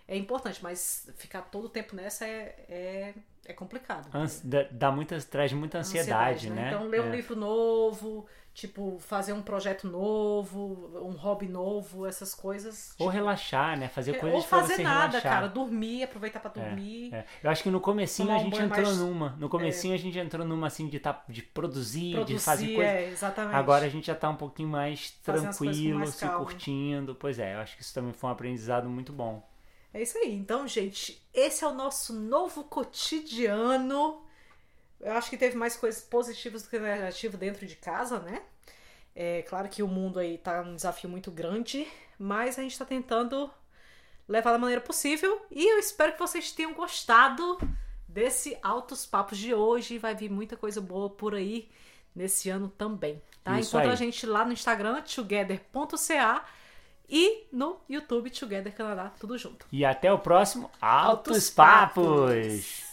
É 0.08 0.15
importante, 0.15 0.60
mas 0.63 1.10
ficar 1.17 1.41
todo 1.41 1.65
o 1.65 1.70
tempo 1.70 1.96
nessa 1.96 2.26
é, 2.26 2.65
é, 2.70 3.13
é 3.46 3.54
complicado. 3.54 4.08
Ans- 4.15 4.41
dá, 4.43 4.63
dá 4.72 4.91
muita, 4.91 5.20
traz 5.22 5.52
muita 5.52 5.80
ansiedade, 5.80 6.50
né? 6.50 6.70
Então, 6.74 6.88
ler 6.88 7.02
um 7.02 7.08
É. 7.12 7.15
livro 7.17 7.36
novo, 7.36 8.26
tipo, 8.54 8.98
fazer 9.00 9.34
um 9.34 9.41
projeto 9.41 9.86
novo, 9.86 10.98
um 11.04 11.12
hobby 11.12 11.50
novo, 11.50 12.06
essas 12.06 12.34
coisas. 12.34 12.91
Ou 12.91 13.08
tipo, 13.08 13.10
relaxar, 13.10 13.78
né? 13.78 13.89
Fazer 13.89 14.12
é, 14.15 14.20
coisas 14.20 14.39
ou 14.39 14.46
fazer 14.46 14.82
nada, 14.82 15.08
relaxar. 15.08 15.22
cara. 15.24 15.48
Dormir, 15.50 16.04
aproveitar 16.04 16.39
pra 16.39 16.52
dormir. 16.52 17.13
É. 17.13 17.26
Eu 17.43 17.50
acho 17.52 17.62
que 17.62 17.70
no 17.70 17.82
comecinho 17.82 18.32
a 18.34 18.38
gente 18.39 18.62
entrou 18.62 18.86
mais- 18.86 18.98
numa. 18.98 19.30
No 19.38 19.50
comecinho 19.50 19.93
a 19.93 19.98
gente 19.98 20.17
entrou 20.17 20.46
numa 20.46 20.67
assim 20.67 20.88
de, 20.88 21.00
tá, 21.02 21.22
de 21.28 21.41
produzir, 21.41 22.13
Produzir, 22.13 22.38
de 22.38 22.39
fazer 22.41 22.74
coisas. 22.76 22.93
é, 22.93 23.10
exatamente. 23.10 23.56
Agora 23.56 23.86
a 23.86 23.89
gente 23.89 24.08
já 24.08 24.15
tá 24.15 24.30
um 24.30 24.38
pouquinho 24.38 24.70
mais 24.70 25.13
Fazendo 25.22 25.52
tranquilo, 25.54 26.00
mais 26.00 26.12
se 26.12 26.22
calma. 26.26 26.38
curtindo. 26.46 27.13
Pois 27.13 27.38
é, 27.39 27.56
eu 27.56 27.60
acho 27.60 27.76
que 27.76 27.82
isso 27.84 27.93
também 27.93 28.13
foi 28.13 28.30
um 28.30 28.32
aprendizado 28.34 28.88
muito 28.89 29.12
bom. 29.12 29.46
É 29.97 30.03
isso 30.03 30.15
aí. 30.19 30.31
Então, 30.31 30.67
gente, 30.67 31.19
esse 31.33 31.63
é 31.63 31.67
o 31.67 31.73
nosso 31.73 32.13
novo 32.13 32.63
cotidiano. 32.65 34.23
Eu 34.99 35.13
acho 35.13 35.27
que 35.27 35.38
teve 35.38 35.57
mais 35.57 35.75
coisas 35.75 36.03
positivas 36.03 36.62
do 36.62 36.69
que 36.69 36.77
negativas 36.77 37.39
dentro 37.39 37.65
de 37.65 37.75
casa, 37.75 38.19
né? 38.19 38.43
É 39.15 39.41
claro 39.41 39.67
que 39.67 39.81
o 39.81 39.88
mundo 39.88 40.19
aí 40.19 40.38
tá 40.38 40.62
um 40.62 40.75
desafio 40.75 41.10
muito 41.10 41.31
grande, 41.31 41.88
mas 42.19 42.60
a 42.60 42.62
gente 42.62 42.77
tá 42.77 42.86
tentando 42.86 43.49
levar 44.27 44.51
da 44.51 44.60
maneira 44.60 44.81
possível 44.81 45.41
e 45.49 45.65
eu 45.67 45.79
espero 45.79 46.13
que 46.13 46.19
vocês 46.19 46.51
tenham 46.51 46.75
gostado 46.75 47.57
desse 48.07 48.55
Altos 48.62 49.03
Papos 49.03 49.39
de 49.39 49.55
hoje. 49.55 49.97
Vai 49.97 50.13
vir 50.13 50.29
muita 50.29 50.55
coisa 50.55 50.79
boa 50.79 51.10
por 51.10 51.33
aí 51.33 51.71
nesse 52.13 52.51
ano 52.51 52.69
também, 52.69 53.19
tá? 53.43 53.60
Isso 53.60 53.69
Encontra 53.69 53.89
aí. 53.89 53.93
a 53.93 53.97
gente 53.97 54.27
lá 54.27 54.45
no 54.45 54.53
Instagram, 54.53 55.01
together.ca 55.01 56.45
e 57.10 57.48
no 57.52 57.78
YouTube 57.89 58.30
Together 58.30 58.74
Canadá, 58.74 59.13
tudo 59.20 59.38
junto. 59.38 59.65
E 59.72 59.86
até 59.86 60.12
o 60.12 60.20
próximo 60.20 60.70
Altos 60.82 61.36
Altos 61.36 61.50
Papos. 61.50 62.06
Papos. 62.06 62.87